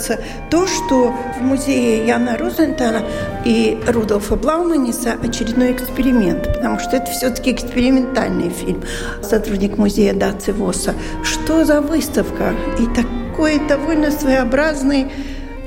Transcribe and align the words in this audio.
Нравится 0.00 0.18
то, 0.50 0.66
что 0.66 1.14
в 1.38 1.42
музее 1.42 2.06
Яна 2.06 2.36
Розенталя 2.36 3.02
и 3.44 3.78
Рудolфа 3.86 4.36
Блауманиса 4.36 5.16
очередной 5.22 5.72
эксперимент, 5.72 6.52
потому 6.54 6.78
что 6.78 6.96
это 6.96 7.10
все-таки 7.10 7.52
экспериментальный 7.52 8.50
фильм. 8.50 8.82
Сотрудник 9.22 9.76
музея 9.76 10.14
Даци 10.14 10.52
Воса. 10.52 10.94
Что 11.22 11.64
за 11.64 11.80
выставка? 11.80 12.54
И 12.78 12.86
такой 12.86 13.60
довольно 13.68 14.10
своеобразный 14.10 15.10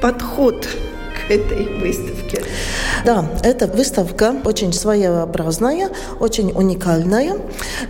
подход 0.02 0.67
этой 1.29 1.66
выставке. 1.79 2.43
Да, 3.05 3.25
эта 3.43 3.67
выставка 3.67 4.35
очень 4.45 4.71
своеобразная, 4.71 5.89
очень 6.19 6.52
уникальная. 6.52 7.38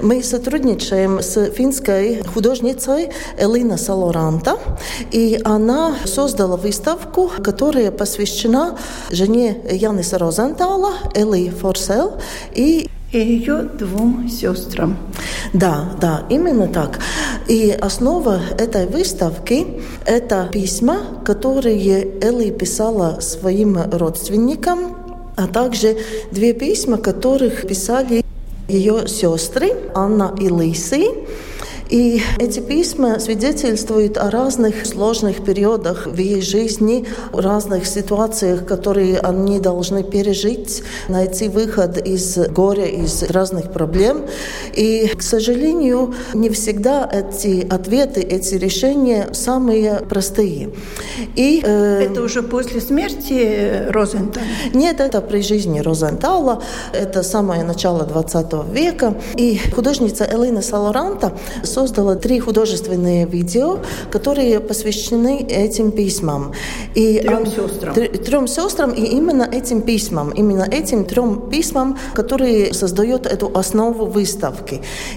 Мы 0.01 0.23
сотрудничаем 0.23 1.19
с 1.19 1.51
финской 1.51 2.23
художницей 2.23 3.09
Элина 3.37 3.77
Салоранта, 3.77 4.57
и 5.11 5.39
она 5.43 5.95
создала 6.05 6.57
выставку, 6.57 7.31
которая 7.43 7.91
посвящена 7.91 8.77
жене 9.11 9.57
Яниса 9.69 10.17
Розентала, 10.17 10.93
Эли 11.13 11.49
Форсел, 11.49 12.13
и 12.55 12.89
и 13.13 13.19
ее 13.19 13.61
двум 13.61 14.27
сестрам. 14.27 14.97
Да, 15.53 15.91
да, 16.01 16.25
именно 16.29 16.67
так. 16.67 16.99
И 17.47 17.71
основа 17.71 18.41
этой 18.57 18.87
выставки– 18.87 19.67
это 20.05 20.49
письма, 20.51 20.97
которые 21.23 22.19
Элли 22.21 22.49
писала 22.49 23.19
своим 23.21 23.77
родственникам 23.91 24.97
а 25.35 25.47
также 25.47 25.97
две 26.31 26.53
письма, 26.53 26.97
которых 26.97 27.67
писали 27.67 28.23
ее 28.67 29.07
сестры 29.07 29.73
Анна 29.93 30.33
и 30.39 30.47
Лиси. 30.47 31.07
И 31.93 32.23
эти 32.39 32.59
письма 32.59 33.19
свидетельствуют 33.19 34.17
о 34.17 34.31
разных 34.31 34.87
сложных 34.87 35.43
периодах 35.43 36.07
в 36.07 36.17
ее 36.17 36.41
жизни, 36.41 37.05
разных 37.31 37.85
ситуациях, 37.85 38.65
которые 38.65 39.19
они 39.19 39.59
должны 39.59 40.01
пережить, 40.01 40.81
найти 41.07 41.49
выход 41.49 41.99
из 41.99 42.35
горя, 42.49 42.85
из 42.85 43.21
разных 43.21 43.71
проблем. 43.71 44.25
И, 44.75 45.07
к 45.07 45.21
сожалению, 45.21 46.13
не 46.33 46.49
всегда 46.49 47.09
эти 47.11 47.65
ответы, 47.69 48.21
эти 48.21 48.55
решения 48.55 49.29
самые 49.33 50.01
простые. 50.09 50.69
И, 51.35 51.61
э, 51.63 52.07
это 52.09 52.21
уже 52.21 52.41
после 52.41 52.81
смерти 52.81 53.87
Розентала? 53.89 54.45
Нет, 54.73 54.99
это 54.99 55.21
при 55.21 55.41
жизни 55.41 55.79
Розентала. 55.79 56.61
Это 56.93 57.23
самое 57.23 57.63
начало 57.63 58.03
20 58.03 58.63
века. 58.71 59.15
И 59.35 59.59
художница 59.75 60.27
Элина 60.31 60.61
Салоранта 60.61 61.33
создала 61.63 62.15
три 62.15 62.39
художественные 62.39 63.25
видео, 63.25 63.79
которые 64.11 64.59
посвящены 64.59 65.45
этим 65.49 65.91
письмам. 65.91 66.53
И 66.95 67.19
трем 67.19 67.45
сестрам. 67.45 67.93
Трем 67.93 68.47
сестрам 68.47 68.91
и 68.91 69.01
именно 69.01 69.43
этим 69.43 69.81
письмам, 69.81 70.31
именно 70.31 70.63
этим 70.63 71.05
трем 71.05 71.49
письмам, 71.49 71.97
которые 72.13 72.73
создают 72.73 73.25
эту 73.25 73.51
основу 73.57 74.05
выставки. 74.05 74.62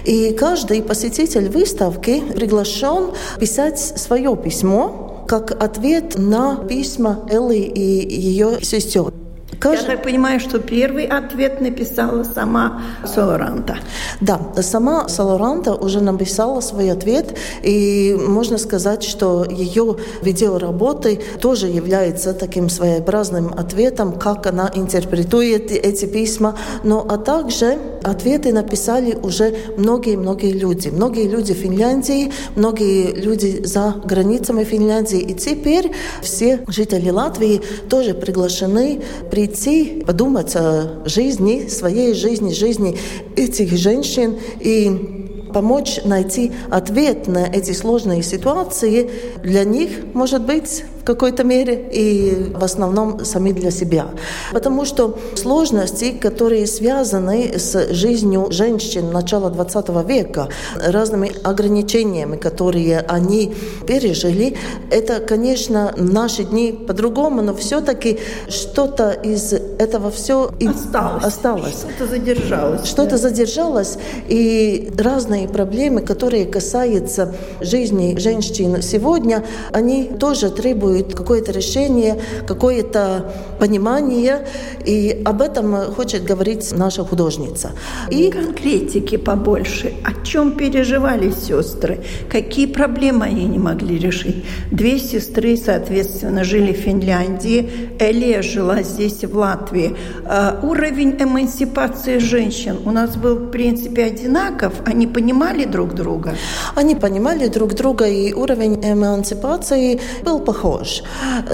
И 0.05 0.31
каждый 0.33 0.81
посетитель 0.81 1.49
выставки 1.49 2.21
приглашен 2.21 3.11
писать 3.39 3.79
свое 3.79 4.35
письмо 4.35 5.25
как 5.27 5.51
ответ 5.61 6.17
на 6.17 6.55
письма 6.55 7.25
Элли 7.29 7.57
и 7.57 8.15
ее 8.15 8.59
сестер. 8.61 9.11
Кажд... 9.59 9.83
Я 9.83 9.95
так 9.95 10.03
понимаю, 10.03 10.39
что 10.39 10.59
первый 10.59 11.05
ответ 11.05 11.61
написала 11.61 12.23
сама 12.23 12.81
Солоранта. 13.05 13.77
Да, 14.21 14.39
сама 14.61 15.09
Солоранта 15.09 15.73
уже 15.73 15.99
написала 15.99 16.61
свой 16.61 16.91
ответ, 16.91 17.35
и 17.63 18.15
можно 18.27 18.57
сказать, 18.57 19.03
что 19.03 19.45
ее 19.49 19.97
видеоработы 20.21 21.21
тоже 21.41 21.67
являются 21.67 22.33
таким 22.33 22.69
своеобразным 22.69 23.53
ответом, 23.57 24.13
как 24.13 24.45
она 24.45 24.69
интерпретует 24.75 25.71
эти 25.71 26.05
письма, 26.05 26.55
но 26.83 27.05
а 27.07 27.17
также 27.17 27.79
ответы 28.11 28.53
написали 28.53 29.15
уже 29.15 29.55
многие-многие 29.77 30.51
люди. 30.51 30.89
Многие 30.89 31.27
люди 31.27 31.53
Финляндии, 31.53 32.31
многие 32.55 33.13
люди 33.13 33.61
за 33.63 33.95
границами 34.05 34.63
Финляндии, 34.63 35.19
и 35.19 35.33
теперь 35.33 35.91
все 36.21 36.59
жители 36.67 37.09
Латвии 37.09 37.61
тоже 37.89 38.13
приглашены 38.13 39.01
при 39.31 39.47
прийти, 39.47 40.03
подумать 40.05 40.55
о 40.55 41.03
жизни, 41.05 41.67
своей 41.67 42.13
жизни, 42.13 42.51
жизни 42.51 42.97
этих 43.35 43.77
женщин 43.77 44.37
и 44.59 45.47
помочь 45.53 45.99
найти 46.03 46.51
ответ 46.69 47.27
на 47.27 47.45
эти 47.45 47.71
сложные 47.71 48.23
ситуации 48.23 49.09
для 49.43 49.63
них, 49.63 49.89
может 50.13 50.45
быть, 50.45 50.83
какой-то 51.07 51.45
мере 51.45 51.87
и 51.93 52.51
в 52.53 52.63
основном 52.63 53.23
сами 53.23 53.53
для 53.53 53.71
себя. 53.71 54.07
Потому 54.51 54.85
что 54.85 55.17
сложности, 55.35 56.11
которые 56.11 56.67
связаны 56.67 57.57
с 57.57 57.93
жизнью 57.93 58.47
женщин 58.49 59.11
начала 59.11 59.49
20 59.49 59.89
века, 60.05 60.49
разными 60.75 61.31
ограничениями, 61.43 62.35
которые 62.35 62.99
они 63.07 63.53
пережили, 63.87 64.57
это, 64.91 65.19
конечно, 65.19 65.93
наши 65.97 66.43
дни 66.43 66.73
по-другому, 66.73 67.41
но 67.41 67.53
все-таки 67.53 68.19
что-то 68.49 69.11
из 69.11 69.53
этого 69.53 70.11
все 70.11 70.51
осталось. 70.67 71.23
осталось. 71.23 71.85
Что-то 71.85 72.07
задержалось. 72.07 72.85
Что-то 72.85 73.11
да. 73.11 73.17
задержалось, 73.17 73.97
и 74.27 74.91
разные 74.97 75.47
проблемы, 75.47 76.01
которые 76.01 76.45
касаются 76.45 77.33
жизни 77.61 78.17
женщин 78.17 78.81
сегодня, 78.81 79.43
они 79.71 80.03
тоже 80.19 80.49
требуют 80.49 80.96
требует 80.97 81.15
какое-то 81.15 81.51
решение, 81.51 82.19
какое-то 82.47 83.31
понимание, 83.59 84.47
и 84.85 85.21
об 85.25 85.41
этом 85.41 85.93
хочет 85.95 86.23
говорить 86.23 86.71
наша 86.71 87.03
художница. 87.03 87.71
И 88.09 88.31
конкретики 88.31 89.17
побольше. 89.17 89.93
О 90.03 90.25
чем 90.25 90.51
переживали 90.51 91.31
сестры? 91.31 91.99
Какие 92.29 92.67
проблемы 92.67 93.25
они 93.25 93.45
не 93.45 93.59
могли 93.59 93.97
решить? 93.97 94.45
Две 94.71 94.99
сестры, 94.99 95.57
соответственно, 95.57 96.43
жили 96.43 96.73
в 96.73 96.77
Финляндии, 96.77 97.69
Элия 97.99 98.41
жила 98.41 98.83
здесь, 98.83 99.23
в 99.23 99.37
Латвии. 99.37 99.95
А, 100.25 100.59
уровень 100.63 101.15
эмансипации 101.19 102.19
женщин 102.19 102.77
у 102.85 102.91
нас 102.91 103.15
был, 103.15 103.35
в 103.35 103.51
принципе, 103.51 104.05
одинаков. 104.05 104.73
Они 104.85 105.07
понимали 105.07 105.65
друг 105.65 105.93
друга? 105.93 106.35
Они 106.75 106.95
понимали 106.95 107.47
друг 107.47 107.73
друга, 107.73 108.05
и 108.07 108.33
уровень 108.33 108.79
эмансипации 108.83 109.99
был 110.23 110.39
похож 110.39 110.86
помощь. 110.87 111.01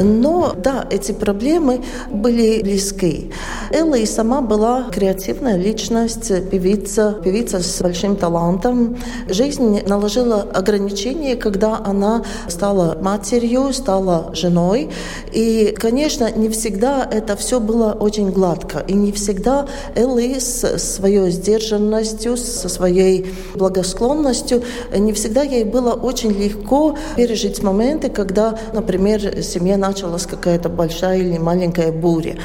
Но 0.01 0.53
да, 0.56 0.85
эти 0.89 1.12
проблемы 1.12 1.81
были 2.09 2.62
близки. 2.62 3.31
Элла 3.71 3.95
и 3.95 4.06
сама 4.06 4.41
была 4.41 4.89
креативная 4.91 5.57
личность, 5.57 6.31
певица, 6.50 7.19
певица 7.24 7.59
с 7.59 7.81
большим 7.81 8.15
талантом. 8.15 8.97
Жизнь 9.27 9.81
наложила 9.85 10.41
ограничения, 10.41 11.35
когда 11.35 11.80
она 11.83 12.24
стала 12.47 12.97
матерью, 13.01 13.74
стала 13.74 14.31
женой. 14.33 14.89
И, 15.31 15.75
конечно, 15.77 16.30
не 16.31 16.50
всегда 16.50 17.07
это 17.09 17.35
все 17.35 17.59
было 17.59 17.94
очень 18.00 18.31
гладко. 18.31 18.83
И 18.88 18.94
не 18.94 19.12
всегда 19.12 19.65
Элли 19.95 20.39
с 20.39 20.77
своей 20.77 21.31
сдержанностью, 21.31 22.38
со 22.38 22.69
своей 22.69 23.33
благосклонностью, 23.56 24.63
не 24.95 25.13
всегда 25.13 25.44
ей 25.44 25.63
было 25.63 25.91
очень 25.91 26.31
легко 26.31 26.95
пережить 27.15 27.63
моменты, 27.63 28.09
когда, 28.09 28.57
например, 28.74 29.12
в 29.21 29.44
семье 29.44 29.77
началась 29.77 30.25
какая-то 30.25 30.69
большая 30.69 31.19
или 31.19 31.38
маленькая 31.38 31.92
буря. 31.92 32.38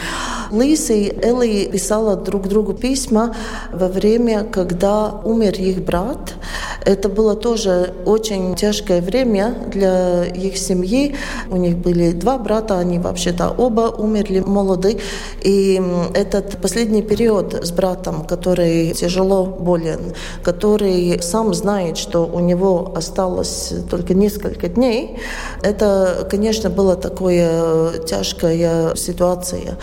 Лиса 0.51 0.95
и 0.95 1.13
Элли 1.23 1.69
писала 1.71 2.17
друг 2.17 2.49
другу 2.49 2.73
письма 2.73 3.35
во 3.73 3.89
время, 3.89 4.45
когда 4.45 5.11
умер 5.25 5.55
их 5.55 5.85
брат. 5.85 6.35
Это 6.85 7.09
было 7.09 7.35
тоже 7.35 7.93
очень 8.07 8.55
тяжкое 8.55 9.03
время 9.03 9.55
для 9.67 10.25
их 10.25 10.57
семьи. 10.57 11.15
У 11.51 11.57
них 11.57 11.77
были 11.77 12.13
два 12.13 12.39
брата, 12.39 12.79
они 12.79 12.99
вообще-то 12.99 13.51
оба 13.51 13.95
умерли 13.99 14.41
молоды. 14.41 14.99
И 15.43 15.83
этот 16.15 16.59
последний 16.63 17.03
период 17.03 17.55
с 17.55 17.71
братом, 17.73 18.25
который 18.25 18.93
тяжело 18.93 19.45
болен, 19.45 20.15
который 20.43 21.21
сам 21.23 21.53
знает, 21.53 21.99
что 21.99 22.27
у 22.27 22.41
него 22.41 22.93
осталось 22.97 23.73
только 23.91 24.15
несколько 24.15 24.69
дней, 24.69 25.19
это, 25.63 26.27
конечно, 26.31 26.58
была 26.67 26.97
такая 26.97 27.99
тяжкая 27.99 28.95
ситуация. 28.97 29.79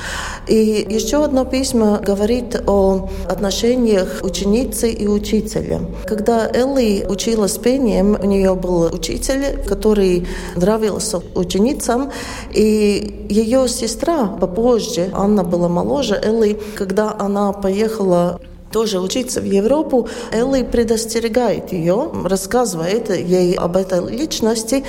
И 0.48 0.86
еще 0.90 1.24
одно 1.24 1.46
письмо 1.46 2.00
говорит 2.06 2.62
о 2.68 3.10
отношениях 3.30 4.20
ученицы 4.24 4.92
и 4.92 5.08
учителя. 5.08 5.80
Когда 6.06 6.50
Элли 6.52 7.06
училась 7.08 7.58
пением, 7.58 8.18
у 8.22 8.26
нее 8.26 8.54
был 8.56 8.94
учитель, 8.94 9.64
который 9.68 10.28
нравился 10.56 11.22
ученицам, 11.36 12.12
и 12.54 13.28
ее 13.30 13.68
сестра 13.68 14.28
попозже, 14.28 15.10
Анна 15.14 15.44
была 15.44 15.70
моложе 15.70 16.20
Элли, 16.22 16.60
когда 16.76 17.16
она 17.18 17.54
поехала 17.54 18.40
тоже 18.72 19.00
учиться 19.00 19.40
в 19.40 19.46
Европу, 19.46 20.10
Элли 20.34 20.64
предостерегает 20.64 21.72
ее, 21.72 22.10
рассказывает 22.26 23.10
ей 23.10 23.54
об 23.54 23.78
этой 23.78 24.06
личности, 24.06 24.84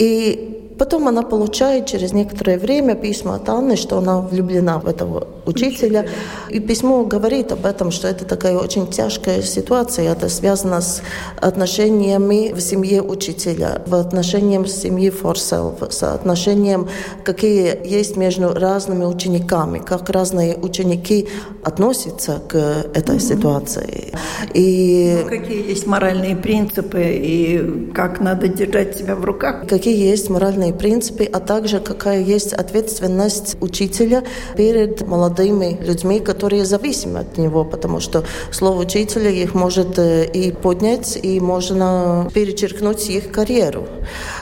и 0.00 0.59
Потом 0.80 1.08
она 1.08 1.20
получает 1.20 1.84
через 1.84 2.14
некоторое 2.14 2.58
время 2.58 2.94
письма 2.94 3.34
от 3.34 3.46
Анны, 3.50 3.76
что 3.76 3.98
она 3.98 4.22
влюблена 4.22 4.78
в 4.78 4.88
этого 4.88 5.28
учителя. 5.44 6.08
И 6.48 6.58
письмо 6.58 7.04
говорит 7.04 7.52
об 7.52 7.66
этом, 7.66 7.90
что 7.90 8.08
это 8.08 8.24
такая 8.24 8.56
очень 8.56 8.86
тяжкая 8.86 9.42
ситуация. 9.42 10.10
Это 10.10 10.30
связано 10.30 10.80
с 10.80 11.02
отношениями 11.38 12.54
в 12.54 12.60
семье 12.60 13.02
учителя, 13.02 13.82
в 13.86 13.94
отношениях 13.94 14.68
с 14.68 14.80
семьей 14.80 15.10
Форсел, 15.10 15.76
с 15.90 16.02
отношением, 16.02 16.88
какие 17.24 17.86
есть 17.86 18.16
между 18.16 18.54
разными 18.54 19.04
учениками, 19.04 19.80
как 19.80 20.08
разные 20.08 20.56
ученики 20.56 21.28
относятся 21.62 22.40
к 22.48 22.56
этой 22.94 23.16
mm-hmm. 23.16 23.20
ситуации. 23.20 24.14
И 24.54 25.20
ну, 25.24 25.28
какие 25.28 25.68
есть 25.68 25.86
моральные 25.86 26.36
принципы 26.36 27.02
и 27.02 27.92
как 27.92 28.20
надо 28.20 28.48
держать 28.48 28.96
себя 28.96 29.14
в 29.14 29.26
руках? 29.26 29.68
Какие 29.68 30.10
есть 30.10 30.30
моральные 30.30 30.69
моральные 30.70 30.72
принципы, 30.72 31.24
а 31.24 31.40
также 31.40 31.80
какая 31.80 32.20
есть 32.20 32.52
ответственность 32.52 33.56
учителя 33.60 34.22
перед 34.56 35.06
молодыми 35.06 35.78
людьми, 35.82 36.20
которые 36.20 36.64
зависимы 36.64 37.20
от 37.20 37.38
него, 37.38 37.64
потому 37.64 38.00
что 38.00 38.24
слово 38.52 38.82
учителя 38.82 39.30
их 39.30 39.54
может 39.54 39.98
э, 39.98 40.26
и 40.26 40.52
поднять, 40.52 41.18
и 41.22 41.40
можно 41.40 42.28
перечеркнуть 42.34 43.10
их 43.10 43.30
карьеру. 43.32 43.86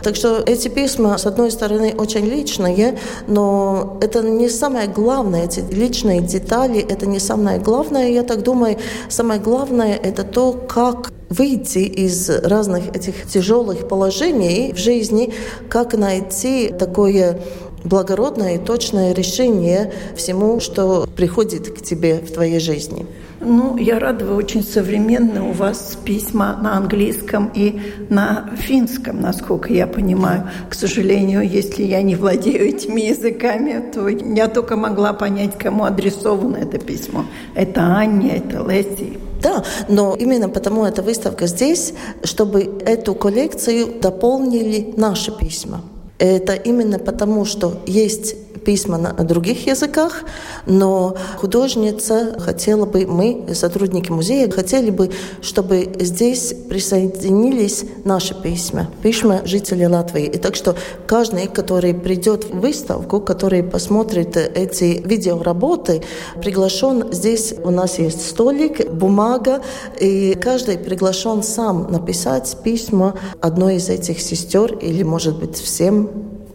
Так 0.03 0.17
что 0.17 0.43
эти 0.47 0.69
письма, 0.69 1.19
с 1.19 1.27
одной 1.27 1.51
стороны, 1.51 1.95
очень 1.99 2.27
личные, 2.27 2.99
но 3.29 3.99
это 4.01 4.23
не 4.23 4.49
самое 4.49 4.89
главное, 4.89 5.45
эти 5.45 5.61
личные 5.75 6.21
детали, 6.21 6.81
это 6.81 7.07
не 7.07 7.21
самое 7.21 7.59
главное, 7.59 8.11
я 8.11 8.23
так 8.23 8.43
думаю, 8.43 8.77
самое 9.09 9.41
главное 9.41 9.95
это 9.95 10.23
то, 10.23 10.53
как 10.53 11.11
выйти 11.29 11.79
из 11.79 12.29
разных 12.31 12.95
этих 12.95 13.27
тяжелых 13.27 13.89
положений 13.89 14.73
в 14.75 14.79
жизни, 14.79 15.33
как 15.69 15.95
найти 15.95 16.69
такое 16.69 17.41
благородное 17.85 18.57
и 18.57 18.59
точное 18.59 19.13
решение 19.13 19.93
всему, 20.17 20.61
что 20.61 21.07
приходит 21.17 21.71
к 21.71 21.83
тебе 21.83 22.17
в 22.17 22.33
твоей 22.33 22.61
жизни. 22.61 23.07
Ну, 23.41 23.77
я 23.77 24.01
рада, 24.01 24.25
вы 24.25 24.35
очень 24.35 24.65
современные. 24.65 25.43
У 25.43 25.53
вас 25.53 25.97
письма 26.05 26.59
на 26.61 26.77
английском 26.77 27.53
и 27.55 27.81
на 28.09 28.51
финском, 28.59 29.21
насколько 29.21 29.73
я 29.73 29.87
понимаю. 29.87 30.51
К 30.69 30.75
сожалению, 30.75 31.49
если 31.49 31.85
я 31.85 32.03
не 32.03 32.17
владею 32.17 32.69
этими 32.69 33.03
языками, 33.03 33.91
то 33.93 34.09
я 34.09 34.49
только 34.49 34.77
могла 34.77 35.13
понять, 35.13 35.57
кому 35.57 35.85
адресовано 35.85 36.57
это 36.57 36.79
письмо. 36.79 37.27
Это 37.55 37.97
Анне, 37.97 38.39
это 38.39 38.69
Леси. 38.69 39.19
Да, 39.41 39.65
но 39.89 40.15
именно 40.17 40.49
потому 40.49 40.85
эта 40.85 41.03
выставка 41.03 41.47
здесь, 41.47 41.95
чтобы 42.25 42.81
эту 42.85 43.15
коллекцию 43.15 44.01
дополнили 44.01 44.95
наши 44.97 45.31
письма. 45.31 45.83
Это 46.19 46.55
именно 46.55 46.99
потому, 46.99 47.45
что 47.45 47.81
есть 47.87 48.35
письма 48.69 48.99
на 48.99 49.13
других 49.25 49.67
языках, 49.67 50.25
но 50.67 51.17
художница 51.39 52.39
хотела 52.39 52.85
бы, 52.85 53.07
мы, 53.07 53.55
сотрудники 53.55 54.11
музея, 54.11 54.51
хотели 54.51 54.91
бы, 54.91 55.11
чтобы 55.41 55.91
здесь 56.01 56.55
присоединились 56.69 57.85
наши 58.05 58.35
письма, 58.35 58.91
письма 59.03 59.41
жителей 59.45 59.87
Латвии. 59.87 60.27
И 60.27 60.39
так 60.39 60.55
что 60.55 60.77
каждый, 61.07 61.47
который 61.47 61.95
придет 61.95 62.45
в 62.45 62.61
выставку, 62.61 63.21
который 63.21 63.63
посмотрит 63.63 64.37
эти 64.37 65.03
видеоработы, 65.03 66.03
приглашен 66.43 67.13
здесь, 67.13 67.55
у 67.65 67.71
нас 67.71 67.99
есть 67.99 68.29
столик, 68.29 68.91
бумага, 68.91 69.63
и 69.99 70.35
каждый 70.35 70.79
приглашен 70.79 71.43
сам 71.43 71.91
написать 71.91 72.55
письма 72.63 73.15
одной 73.41 73.77
из 73.77 73.89
этих 73.89 74.21
сестер 74.21 74.75
или, 74.75 75.03
может 75.03 75.39
быть, 75.39 75.57
всем 75.57 76.08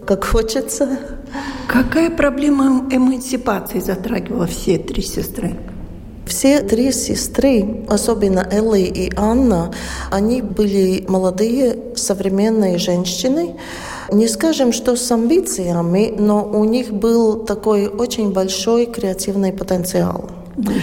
как 0.05 0.25
хочется. 0.25 0.99
Какая 1.67 2.09
проблема 2.09 2.87
эмансипации 2.91 3.79
затрагивала 3.79 4.45
все 4.45 4.77
три 4.77 5.01
сестры? 5.01 5.55
Все 6.25 6.61
три 6.61 6.91
сестры, 6.91 7.85
особенно 7.89 8.47
Элли 8.49 8.81
и 8.81 9.11
Анна, 9.15 9.73
они 10.09 10.41
были 10.41 11.03
молодые 11.07 11.95
современные 11.95 12.77
женщины. 12.77 13.55
Не 14.11 14.27
скажем, 14.27 14.71
что 14.71 14.95
с 14.95 15.11
амбициями, 15.11 16.13
но 16.17 16.43
у 16.45 16.63
них 16.63 16.93
был 16.93 17.43
такой 17.43 17.87
очень 17.87 18.31
большой 18.31 18.85
креативный 18.85 19.51
потенциал. 19.51 20.29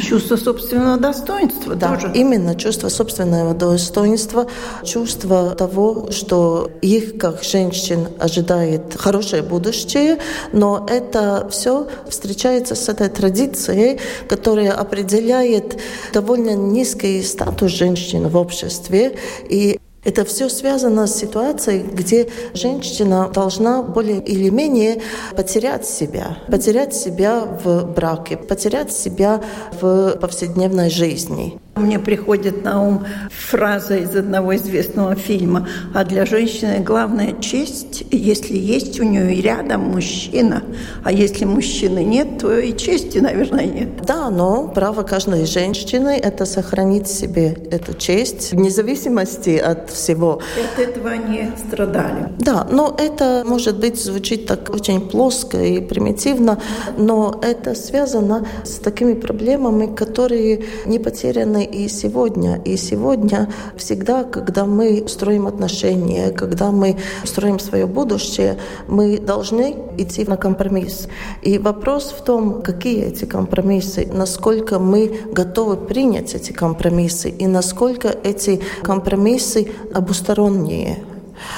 Чувство 0.03 0.37
собственного 0.37 0.97
достоинства 0.97 1.75
да, 1.75 1.95
тоже. 1.95 2.13
Именно 2.15 2.55
чувство 2.55 2.89
собственного 2.89 3.55
достоинства, 3.55 4.47
чувство 4.85 5.51
того, 5.51 6.11
что 6.11 6.71
их, 6.83 7.19
как 7.19 7.43
женщин, 7.45 8.09
ожидает 8.19 8.95
хорошее 8.97 9.43
будущее, 9.43 10.19
но 10.53 10.87
это 10.89 11.49
все 11.51 11.87
встречается 12.09 12.75
с 12.75 12.89
этой 12.89 13.09
традицией, 13.09 14.01
которая 14.29 14.73
определяет 14.73 15.79
довольно 16.13 16.55
низкий 16.55 17.23
статус 17.23 17.71
женщин 17.71 18.29
в 18.29 18.37
обществе. 18.37 19.17
И 19.49 19.80
это 20.05 20.25
все 20.25 20.49
связано 20.49 21.07
с 21.07 21.17
ситуацией, 21.17 21.83
где 21.83 22.29
женщина 22.55 23.31
должна 23.33 23.83
более 23.83 24.23
или 24.23 24.49
менее 24.49 25.03
потерять 25.37 25.87
себя, 25.87 26.39
потерять 26.51 26.95
себя 26.95 27.41
в 27.41 27.85
браке, 27.95 28.37
потерять 28.37 28.93
себя 28.93 29.43
в 29.81 30.17
повседневной 30.19 30.89
жизни. 30.91 31.61
Мне 31.81 31.99
приходит 31.99 32.63
на 32.63 32.83
ум 32.83 33.07
фраза 33.31 33.97
из 33.97 34.15
одного 34.15 34.55
известного 34.57 35.15
фильма. 35.15 35.67
А 35.95 36.05
для 36.05 36.27
женщины 36.27 36.81
главная 36.81 37.41
честь, 37.41 38.05
если 38.11 38.57
есть 38.57 39.01
у 39.01 39.03
нее 39.03 39.35
и 39.35 39.41
рядом 39.41 39.81
мужчина. 39.81 40.63
А 41.05 41.11
если 41.11 41.47
мужчины 41.47 42.05
нет, 42.05 42.39
то 42.39 42.59
и 42.59 42.77
чести, 42.77 43.19
наверное, 43.19 43.65
нет. 43.65 43.89
Да, 44.07 44.31
но 44.31 44.69
право 44.69 45.03
каждой 45.03 45.47
женщины– 45.47 46.21
это 46.23 46.45
сохранить 46.45 47.09
себе 47.09 47.57
эту 47.71 47.95
честь 47.95 48.53
вне 48.53 48.71
зависимости 48.71 49.57
от 49.57 49.91
всего. 49.91 50.41
От 50.75 50.79
этого 50.79 51.11
они 51.11 51.51
страдали. 51.67 52.29
Да, 52.39 52.67
но 52.71 52.95
это, 52.99 53.43
может 53.47 53.79
быть, 53.79 53.99
звучит 54.03 54.47
так 54.47 54.71
очень 54.71 55.01
плоско 55.01 55.63
и 55.63 55.81
примитивно, 55.81 56.59
но 56.99 57.41
это 57.43 57.75
связано 57.75 58.47
с 58.65 58.75
такими 58.75 59.15
проблемами, 59.15 59.95
которые 59.95 60.65
не 60.87 60.99
потеряны 60.99 61.65
и 61.71 61.89
сегодня. 61.89 62.61
И 62.65 62.77
сегодня 62.77 63.49
всегда, 63.77 64.25
когда 64.25 64.65
мы 64.65 65.05
строим 65.09 65.47
отношения, 65.47 66.31
когда 66.31 66.71
мы 66.71 66.97
строим 67.25 67.59
свое 67.59 67.87
будущее, 67.87 68.59
мы 68.89 69.19
должны 69.19 69.77
идти 69.99 70.25
на 70.25 70.37
компромисс. 70.37 71.09
И 71.43 71.59
вопрос 71.59 72.15
в 72.17 72.25
том, 72.25 72.63
какие 72.63 73.05
эти 73.05 73.25
компромиссы, 73.25 74.09
насколько 74.13 74.79
мы 74.79 75.21
готовы 75.33 75.77
принять 75.77 76.35
эти 76.35 76.53
компромиссы 76.53 77.31
и 77.31 77.47
насколько 77.47 78.09
эти 78.09 78.61
компромиссы 78.83 79.69
обусторонние. 79.95 81.05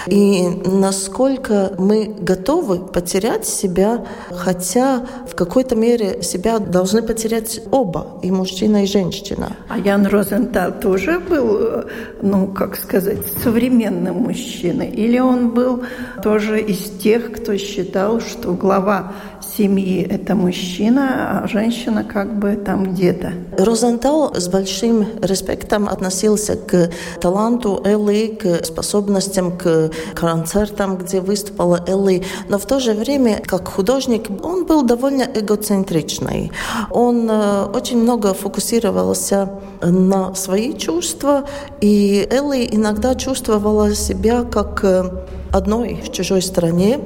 И 0.06 0.48
насколько 0.64 1.72
мы 1.78 2.14
готовы 2.18 2.78
потерять 2.78 3.46
себя, 3.46 4.04
хотя 4.30 5.06
в 5.30 5.34
какой-то 5.34 5.76
мере 5.76 6.22
себя 6.22 6.58
должны 6.58 7.02
потерять 7.02 7.60
оба, 7.70 8.18
и 8.22 8.30
мужчина, 8.30 8.84
и 8.84 8.86
женщина. 8.86 9.56
А 9.68 9.78
Ян 9.78 10.06
Розенталь 10.06 10.72
тоже 10.80 11.18
был, 11.20 11.84
ну, 12.20 12.48
как 12.48 12.76
сказать, 12.76 13.18
современным 13.42 14.16
мужчиной? 14.16 14.88
Или 14.88 15.18
он 15.18 15.50
был 15.50 15.82
тоже 16.22 16.60
из 16.60 16.90
тех, 16.98 17.32
кто 17.32 17.56
считал, 17.56 18.20
что 18.20 18.52
глава 18.52 19.12
семьи– 19.56 20.06
это 20.10 20.34
мужчина, 20.34 21.42
а 21.42 21.48
женщина 21.48 22.04
как 22.04 22.38
бы 22.38 22.56
там 22.56 22.92
где-то. 22.92 23.32
Розентал 23.58 24.34
с 24.34 24.48
большим 24.48 25.06
респектом 25.20 25.88
относился 25.88 26.56
к 26.56 26.90
таланту 27.20 27.82
Элли, 27.84 28.28
к 28.28 28.64
способностям, 28.64 29.56
к 29.56 29.90
концертам, 30.14 30.96
где 30.96 31.20
выступала 31.20 31.84
Элли. 31.86 32.24
Но 32.48 32.58
в 32.58 32.66
то 32.66 32.80
же 32.80 32.94
время, 32.94 33.40
как 33.44 33.68
художник, 33.68 34.28
он 34.42 34.64
был 34.64 34.82
довольно 34.82 35.22
эгоцентричный. 35.22 36.52
Он 36.90 37.28
э, 37.30 37.66
очень 37.74 37.98
много 37.98 38.34
фокусировался 38.34 39.50
на 39.82 40.34
свои 40.34 40.74
чувства, 40.74 41.44
и 41.80 42.26
Элли 42.30 42.68
иногда 42.70 43.14
чувствовала 43.14 43.94
себя 43.94 44.44
как 44.44 44.84
э, 44.84 45.04
одной 45.52 46.00
в 46.04 46.12
чужой 46.12 46.42
стране, 46.42 46.98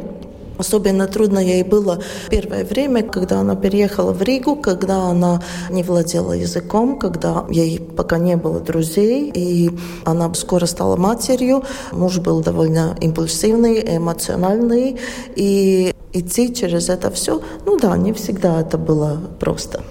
Особенно 0.59 1.07
трудно 1.07 1.39
ей 1.39 1.63
было 1.63 2.01
первое 2.31 2.65
время, 2.65 3.03
когда 3.03 3.41
она 3.41 3.57
переехала 3.57 4.13
в 4.13 4.23
Ригу, 4.23 4.57
когда 4.57 5.05
она 5.05 5.43
не 5.71 5.83
владела 5.83 6.33
языком, 6.33 6.99
когда 6.99 7.45
ей 7.51 7.79
пока 7.81 8.19
не 8.19 8.37
было 8.37 8.61
друзей, 8.61 9.31
и 9.35 9.71
она 10.05 10.33
скоро 10.35 10.67
стала 10.67 10.97
матерью. 10.97 11.63
Муж 11.93 12.19
был 12.19 12.41
довольно 12.43 12.97
импульсивный, 13.01 13.97
эмоциональный, 13.97 14.99
и 15.35 15.93
идти 16.13 16.55
через 16.55 16.89
это 16.89 17.11
все, 17.11 17.43
ну 17.67 17.79
да, 17.79 17.97
не 17.97 18.13
всегда 18.13 18.61
это 18.61 18.79
было 18.79 19.21
просто. 19.39 19.83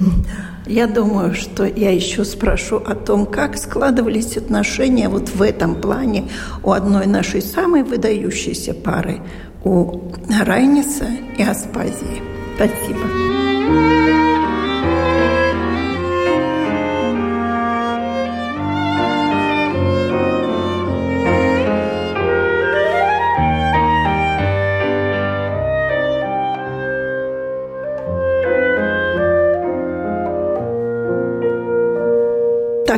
Я 0.68 0.88
думаю, 0.88 1.36
что 1.36 1.64
я 1.66 1.92
еще 1.92 2.26
спрошу 2.26 2.78
о 2.78 2.96
том, 2.96 3.28
как 3.28 3.58
складывались 3.58 4.36
отношения 4.36 5.10
вот 5.10 5.30
в 5.30 5.42
этом 5.44 5.76
плане 5.76 6.28
у 6.64 6.72
одной 6.72 7.06
нашей 7.06 7.44
самой 7.44 7.84
выдающейся 7.84 8.74
пары, 8.74 9.22
у 9.66 10.00
Райниса 10.46 11.08
и 11.38 11.44
Аспазии. 11.44 12.22
Спасибо. 12.56 13.36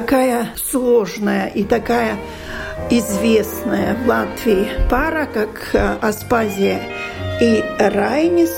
такая 0.08 0.50
сложная 0.56 1.48
и 1.48 1.64
такая 1.64 2.18
известная 2.90 3.96
в 3.96 4.08
Латвии 4.08 4.68
пара, 4.90 5.26
как 5.26 5.72
э, 5.74 5.98
Аспазия 6.02 6.82
и 7.42 7.64
Райнис, 7.80 8.52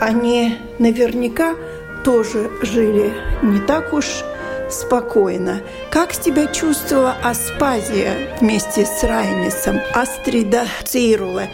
они 0.00 0.58
наверняка 0.78 1.54
тоже 2.04 2.50
жили 2.62 3.12
не 3.42 3.60
так 3.60 3.92
уж 3.92 4.06
спокойно. 4.70 5.60
Как 5.90 6.12
тебя 6.12 6.46
чувствовала 6.46 7.16
Аспазия 7.22 8.14
вместе 8.40 8.84
с 8.84 9.02
Райнисом, 9.02 9.80
Астрида 9.94 10.66
Цируле? 10.84 11.50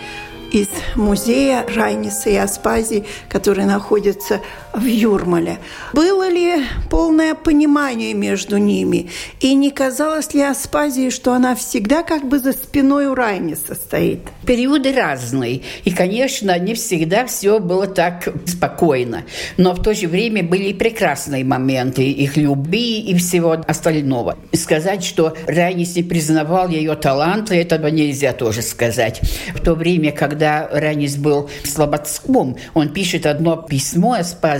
из 0.50 0.69
музея 0.97 1.64
Райниса 1.76 2.30
и 2.30 2.37
Аспазии, 2.37 3.07
который 3.28 3.64
находится 3.64 4.40
в 4.73 4.85
Юрмале. 4.85 5.59
Было 5.93 6.29
ли 6.29 6.65
полное 6.89 7.35
понимание 7.35 8.15
между 8.15 8.57
ними? 8.57 9.11
И 9.41 9.55
не 9.55 9.71
казалось 9.71 10.33
ли 10.35 10.43
Аспазии, 10.43 11.11
что 11.11 11.33
она 11.33 11.55
всегда 11.55 12.03
как 12.03 12.29
бы 12.29 12.39
за 12.39 12.53
спиной 12.53 13.07
у 13.07 13.15
Райниса 13.15 13.75
стоит? 13.75 14.21
Периоды 14.47 14.93
разные. 14.93 15.62
И, 15.85 15.91
конечно, 15.91 16.59
не 16.59 16.75
всегда 16.75 17.27
все 17.27 17.59
было 17.59 17.87
так 17.87 18.29
спокойно. 18.47 19.25
Но 19.57 19.75
в 19.75 19.83
то 19.83 19.95
же 19.95 20.07
время 20.07 20.43
были 20.43 20.65
и 20.65 20.75
прекрасные 20.75 21.45
моменты 21.45 22.03
их 22.03 22.37
любви 22.37 23.00
и 23.00 23.17
всего 23.17 23.53
остального. 23.67 24.39
Сказать, 24.53 25.05
что 25.05 25.37
Райнис 25.47 25.97
не 25.97 26.03
признавал 26.03 26.69
ее 26.69 26.95
таланты, 26.95 27.57
этого 27.57 27.89
нельзя 27.89 28.33
тоже 28.33 28.62
сказать. 28.62 29.21
В 29.55 29.61
то 29.61 29.75
время, 29.75 30.12
когда 30.12 30.69
Ранис 30.71 31.17
был 31.17 31.50
слободском, 31.65 32.57
он 32.75 32.93
пишет 32.93 33.27
одно 33.27 33.57
письмо 33.57 34.15
Аспазии, 34.15 34.60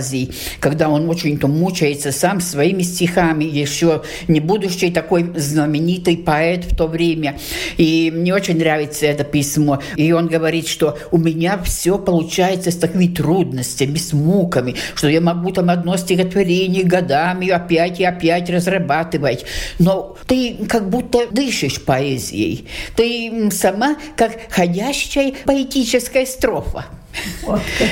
когда 0.59 0.89
он 0.89 1.09
очень-то 1.09 1.47
мучается 1.47 2.11
сам 2.11 2.41
своими 2.41 2.83
стихами, 2.83 3.45
еще 3.45 4.03
не 4.27 4.39
будущий 4.39 4.91
такой 4.91 5.31
знаменитый 5.35 6.17
поэт 6.17 6.65
в 6.65 6.75
то 6.75 6.87
время. 6.87 7.39
И 7.77 8.11
мне 8.13 8.33
очень 8.33 8.57
нравится 8.57 9.05
это 9.05 9.23
письмо. 9.23 9.81
И 9.95 10.11
он 10.11 10.27
говорит, 10.27 10.67
что 10.67 10.97
у 11.11 11.17
меня 11.17 11.59
все 11.63 11.97
получается 11.97 12.71
с 12.71 12.75
такими 12.75 13.07
трудностями, 13.07 13.97
с 13.97 14.13
муками, 14.13 14.75
что 14.95 15.07
я 15.09 15.21
могу 15.21 15.51
там 15.51 15.69
одно 15.69 15.97
стихотворение 15.97 16.83
годами 16.83 17.49
опять 17.49 17.99
и 17.99 18.05
опять 18.05 18.49
разрабатывать. 18.49 19.45
Но 19.79 20.17
ты 20.27 20.55
как 20.67 20.89
будто 20.89 21.27
дышишь 21.31 21.81
поэзией. 21.81 22.67
Ты 22.95 23.49
сама 23.51 23.95
как 24.15 24.37
ходящая 24.49 25.33
поэтическая 25.45 26.25
строфа. 26.25 26.85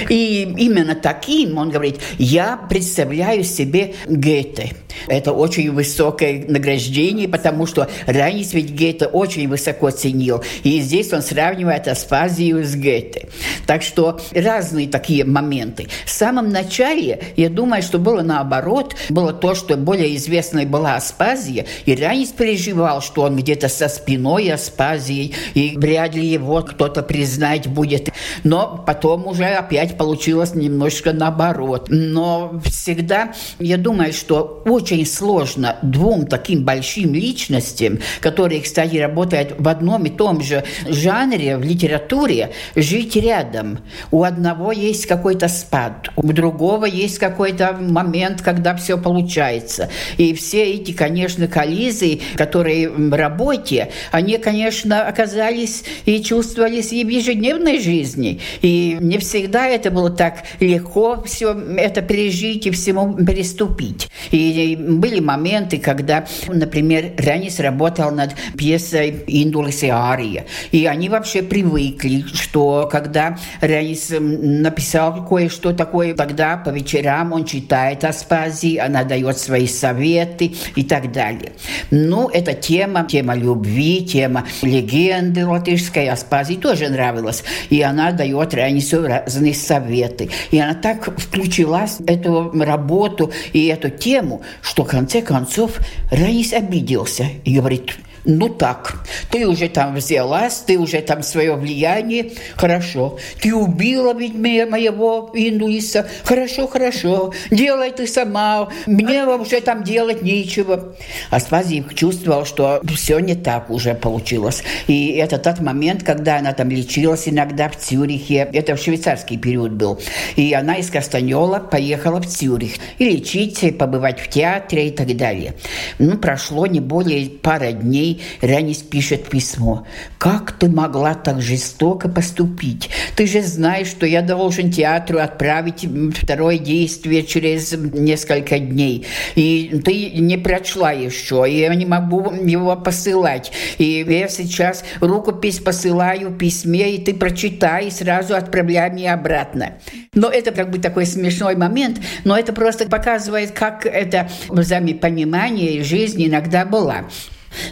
И 0.10 0.54
именно 0.58 0.96
таким, 0.96 1.58
он 1.58 1.70
говорит, 1.70 2.00
я 2.18 2.58
представляю 2.70 3.44
себе 3.44 3.96
Гете. 4.08 4.74
Это 5.08 5.32
очень 5.32 5.72
высокое 5.72 6.46
награждение, 6.48 7.28
потому 7.28 7.66
что 7.66 7.90
Ранис 8.06 8.54
ведь 8.54 8.72
Гете 8.72 9.06
очень 9.06 9.48
высоко 9.48 9.92
ценил. 9.92 10.44
И 10.64 10.80
здесь 10.82 11.12
он 11.14 11.22
сравнивает 11.22 11.88
Аспазию 11.88 12.64
с 12.64 12.76
Гете. 12.76 13.30
Так 13.66 13.82
что 13.82 14.20
разные 14.32 14.88
такие 14.88 15.24
моменты. 15.24 15.88
В 16.06 16.10
самом 16.10 16.50
начале, 16.50 17.20
я 17.36 17.50
думаю, 17.50 17.82
что 17.82 17.98
было 17.98 18.22
наоборот. 18.22 18.96
Было 19.10 19.34
то, 19.34 19.56
что 19.56 19.78
более 19.78 20.16
известной 20.16 20.66
была 20.66 20.96
Аспазия, 20.96 21.66
и 21.86 21.96
Ранис 21.96 22.30
переживал, 22.30 23.02
что 23.02 23.24
он 23.24 23.36
где-то 23.36 23.70
со 23.70 23.88
спиной 23.88 24.52
Аспазии, 24.52 25.34
и 25.54 25.76
вряд 25.78 26.16
ли 26.16 26.26
его 26.26 26.62
кто-то 26.62 27.02
признать 27.04 27.68
будет. 27.68 28.10
Но 28.44 28.84
потом 28.86 29.09
потом 29.10 29.28
уже 29.28 29.46
опять 29.46 29.98
получилось 29.98 30.54
немножко 30.54 31.14
наоборот. 31.14 31.88
Но 31.90 32.62
всегда, 32.64 33.34
я 33.58 33.78
думаю, 33.78 34.14
что 34.14 34.62
очень 34.66 35.04
сложно 35.06 35.78
двум 35.82 36.28
таким 36.28 36.64
большим 36.64 37.16
личностям, 37.16 38.00
которые, 38.22 38.62
кстати, 38.62 38.98
работают 38.98 39.56
в 39.58 39.68
одном 39.68 40.06
и 40.06 40.10
том 40.12 40.44
же 40.44 40.64
жанре, 40.88 41.58
в 41.58 41.64
литературе, 41.64 42.52
жить 42.76 43.16
рядом. 43.16 43.80
У 44.12 44.24
одного 44.24 44.72
есть 44.72 45.08
какой-то 45.08 45.48
спад, 45.48 46.10
у 46.16 46.32
другого 46.32 46.86
есть 46.86 47.18
какой-то 47.18 47.76
момент, 47.80 48.44
когда 48.44 48.76
все 48.76 48.96
получается. 48.96 49.90
И 50.18 50.36
все 50.36 50.66
эти, 50.66 50.92
конечно, 50.92 51.48
коллизии, 51.48 52.22
которые 52.36 52.90
в 52.90 53.18
работе, 53.18 53.90
они, 54.12 54.38
конечно, 54.38 55.08
оказались 55.08 55.84
и 56.06 56.22
чувствовались 56.22 56.94
и 56.94 57.04
в 57.04 57.10
ежедневной 57.10 57.80
жизни. 57.80 58.40
И 58.62 58.99
не 59.00 59.18
всегда 59.18 59.68
это 59.68 59.92
было 59.92 60.10
так 60.10 60.44
легко 60.60 61.22
все 61.24 61.54
это 61.78 62.02
пережить 62.02 62.68
и 62.68 62.72
всему 62.72 63.14
переступить. 63.14 64.10
И 64.32 64.78
были 64.80 65.20
моменты, 65.20 65.78
когда, 65.78 66.26
например, 66.48 67.14
Ранис 67.18 67.60
работал 67.60 68.12
над 68.12 68.36
пьесой 68.58 69.24
«Индулис 69.28 69.84
и 69.84 69.90
Ария». 69.90 70.46
И 70.72 70.86
они 70.86 71.10
вообще 71.10 71.42
привыкли, 71.42 72.26
что 72.34 72.90
когда 72.92 73.38
Ранис 73.62 74.10
написал 74.20 75.26
кое-что 75.26 75.74
такое, 75.74 76.14
тогда 76.14 76.58
по 76.58 76.70
вечерам 76.70 77.34
он 77.34 77.46
читает 77.46 78.04
Аспазии, 78.04 78.78
она 78.78 79.04
дает 79.04 79.38
свои 79.38 79.68
советы 79.68 80.54
и 80.76 80.84
так 80.84 81.12
далее. 81.12 81.54
Ну, 81.92 82.30
эта 82.30 82.54
тема, 82.54 83.06
тема 83.08 83.36
любви, 83.36 84.06
тема 84.06 84.46
легенды 84.62 85.46
латышской 85.46 86.10
Аспазии 86.10 86.56
тоже 86.56 86.90
нравилась. 86.90 87.44
И 87.70 87.82
она 87.82 88.12
дает 88.12 88.54
Ранису 88.54 88.89
все 88.90 89.06
разные 89.06 89.54
советы. 89.54 90.30
И 90.50 90.60
она 90.60 90.74
так 90.74 91.20
включилась 91.20 91.98
в 92.00 92.10
эту 92.10 92.52
работу 92.60 93.32
и 93.54 93.68
эту 93.68 93.90
тему, 93.92 94.42
что 94.62 94.84
в 94.84 94.88
конце 94.88 95.22
концов 95.22 95.78
Раис 96.12 96.54
обиделся 96.54 97.28
и 97.46 97.56
говорит, 97.56 97.98
ну 98.30 98.48
так, 98.48 98.96
ты 99.32 99.48
уже 99.48 99.70
там 99.70 99.96
взялась, 99.96 100.64
ты 100.66 100.78
уже 100.78 101.02
там 101.02 101.24
свое 101.24 101.56
влияние, 101.56 102.32
хорошо. 102.56 103.18
Ты 103.42 103.56
убила 103.56 104.14
ведь 104.14 104.36
моего 104.36 105.32
Индуиса, 105.34 106.08
хорошо, 106.24 106.68
хорошо, 106.68 107.34
делай 107.50 107.92
ты 107.92 108.06
сама, 108.06 108.70
мне 108.86 109.26
уже 109.26 109.62
там 109.62 109.84
делать 109.84 110.22
нечего. 110.22 110.96
Аспазий 111.32 111.84
чувствовал, 111.96 112.46
что 112.46 112.82
все 112.96 113.18
не 113.20 113.36
так 113.36 113.72
уже 113.72 113.96
получилось. 113.96 114.64
И 114.86 115.14
это 115.14 115.40
тот 115.40 115.60
момент, 115.60 116.04
когда 116.04 116.38
она 116.38 116.54
там 116.54 116.70
лечилась 116.70 117.28
иногда 117.28 117.68
в 117.68 117.78
Цюрихе, 117.78 118.48
это 118.54 118.76
в 118.76 118.80
швейцарский 118.80 119.38
период 119.38 119.72
был. 119.72 120.00
И 120.36 120.54
она 120.54 120.76
из 120.76 120.92
Кастаньола 120.92 121.60
поехала 121.60 122.22
в 122.22 122.28
Цюрих 122.28 122.74
и 123.00 123.06
лечить, 123.06 123.64
и 123.64 123.72
побывать 123.72 124.20
в 124.20 124.30
театре 124.30 124.90
и 124.90 124.92
так 124.92 125.18
далее. 125.18 125.56
Ну, 125.98 126.18
прошло 126.18 126.68
не 126.68 126.80
более 126.80 127.28
пары 127.30 127.72
дней, 127.74 128.19
ей 128.20 128.50
Ранис 128.50 128.78
пишет 128.78 129.30
письмо. 129.30 129.86
«Как 130.18 130.52
ты 130.52 130.70
могла 130.70 131.14
так 131.14 131.42
жестоко 131.42 132.10
поступить? 132.10 132.90
Ты 133.16 133.28
же 133.28 133.42
знаешь, 133.42 133.88
что 133.88 134.06
я 134.06 134.22
должен 134.22 134.72
театру 134.72 135.20
отправить 135.20 135.88
второе 136.16 136.58
действие 136.58 137.24
через 137.24 137.74
несколько 137.74 138.60
дней. 138.60 139.06
И 139.36 139.82
ты 139.84 140.12
не 140.12 140.38
прочла 140.38 140.92
еще, 140.92 141.46
и 141.48 141.60
я 141.60 141.74
не 141.76 141.86
могу 141.86 142.32
его 142.32 142.76
посылать. 142.76 143.52
И 143.78 144.06
я 144.08 144.28
сейчас 144.28 144.84
рукопись 145.00 145.60
посылаю 145.60 146.32
письме, 146.32 146.96
и 146.96 147.04
ты 147.04 147.14
прочитай, 147.14 147.88
и 147.88 147.92
сразу 147.92 148.36
отправляй 148.36 148.92
мне 148.92 149.12
обратно». 149.14 149.74
Но 150.14 150.28
это 150.30 150.52
как 150.52 150.72
бы 150.72 150.80
такой 150.80 151.06
смешной 151.06 151.56
момент, 151.56 152.00
но 152.24 152.38
это 152.38 152.52
просто 152.52 152.90
показывает, 152.90 153.52
как 153.52 153.86
это 153.86 154.28
взаимопонимание 154.50 155.84
жизни 155.84 156.28
иногда 156.28 156.66
была. 156.66 157.06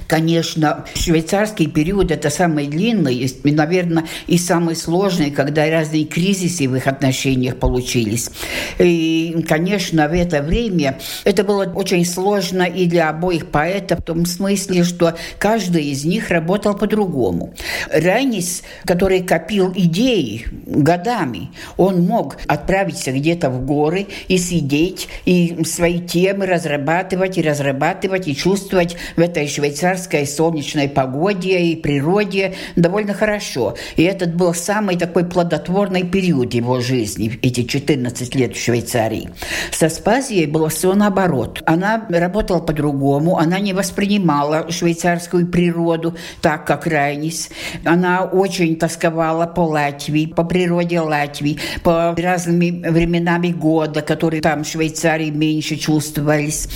Конечно, 0.07 0.85
швейцарский 0.95 1.67
период– 1.67 2.11
это 2.11 2.29
самый 2.29 2.67
длинный 2.67 3.15
и, 3.15 3.51
наверное, 3.51 4.05
и 4.27 4.37
самый 4.37 4.75
сложный, 4.75 5.31
когда 5.31 5.69
разные 5.69 6.05
кризисы 6.05 6.67
в 6.67 6.75
их 6.75 6.87
отношениях 6.87 7.57
получились. 7.57 8.29
И, 8.79 9.45
конечно, 9.47 10.07
в 10.07 10.13
это 10.13 10.41
время 10.41 10.99
это 11.25 11.43
было 11.43 11.65
очень 11.65 12.05
сложно 12.05 12.63
и 12.63 12.85
для 12.85 13.09
обоих 13.09 13.47
поэтов 13.47 13.99
в 13.99 14.03
том 14.03 14.25
смысле, 14.25 14.83
что 14.83 15.15
каждый 15.39 15.85
из 15.85 16.05
них 16.05 16.29
работал 16.29 16.75
по-другому. 16.75 17.53
Райнис, 17.91 18.63
который 18.85 19.23
копил 19.23 19.71
идеи 19.75 20.45
годами, 20.65 21.51
он 21.75 22.01
мог 22.01 22.37
отправиться 22.47 23.11
где-то 23.11 23.49
в 23.49 23.65
горы 23.65 24.07
и 24.27 24.37
сидеть, 24.37 25.07
и 25.25 25.63
свои 25.65 25.99
темы 25.99 26.45
разрабатывать, 26.45 27.37
и 27.37 27.41
разрабатывать, 27.41 28.27
и 28.27 28.35
чувствовать 28.35 28.95
в 29.15 29.19
этой 29.19 29.47
швейцарской 29.47 29.67
швейцарской 29.77 30.25
солнечной 30.25 30.89
погоде 30.89 31.59
и 31.59 31.75
природе 31.75 32.55
довольно 32.75 33.13
хорошо. 33.13 33.75
И 33.95 34.03
этот 34.03 34.35
был 34.35 34.53
самый 34.53 34.97
такой 34.97 35.23
плодотворный 35.25 36.03
период 36.03 36.53
его 36.55 36.81
жизни, 36.81 37.37
эти 37.43 37.63
14 37.63 38.33
лет 38.35 38.55
в 38.55 38.63
Швейцарии. 38.63 39.29
С 39.71 39.83
Аспазией 39.83 40.47
было 40.47 40.69
все 40.69 40.95
наоборот. 40.95 41.61
Она 41.65 42.05
работала 42.09 42.59
по-другому, 42.59 43.37
она 43.37 43.59
не 43.59 43.73
воспринимала 43.73 44.71
швейцарскую 44.71 45.45
природу 45.47 46.15
так, 46.41 46.65
как 46.65 46.87
Райнис. 46.87 47.49
Она 47.85 48.23
очень 48.23 48.77
тосковала 48.77 49.45
по 49.45 49.61
Латвии, 49.61 50.25
по 50.25 50.43
природе 50.43 50.99
Латвии, 51.01 51.59
по 51.83 52.15
разными 52.17 52.89
временами 52.89 53.51
года, 53.51 54.01
которые 54.01 54.41
там 54.41 54.63
в 54.63 54.67
Швейцарии 54.67 55.29
меньше 55.29 55.75
чувствовались. 55.75 56.67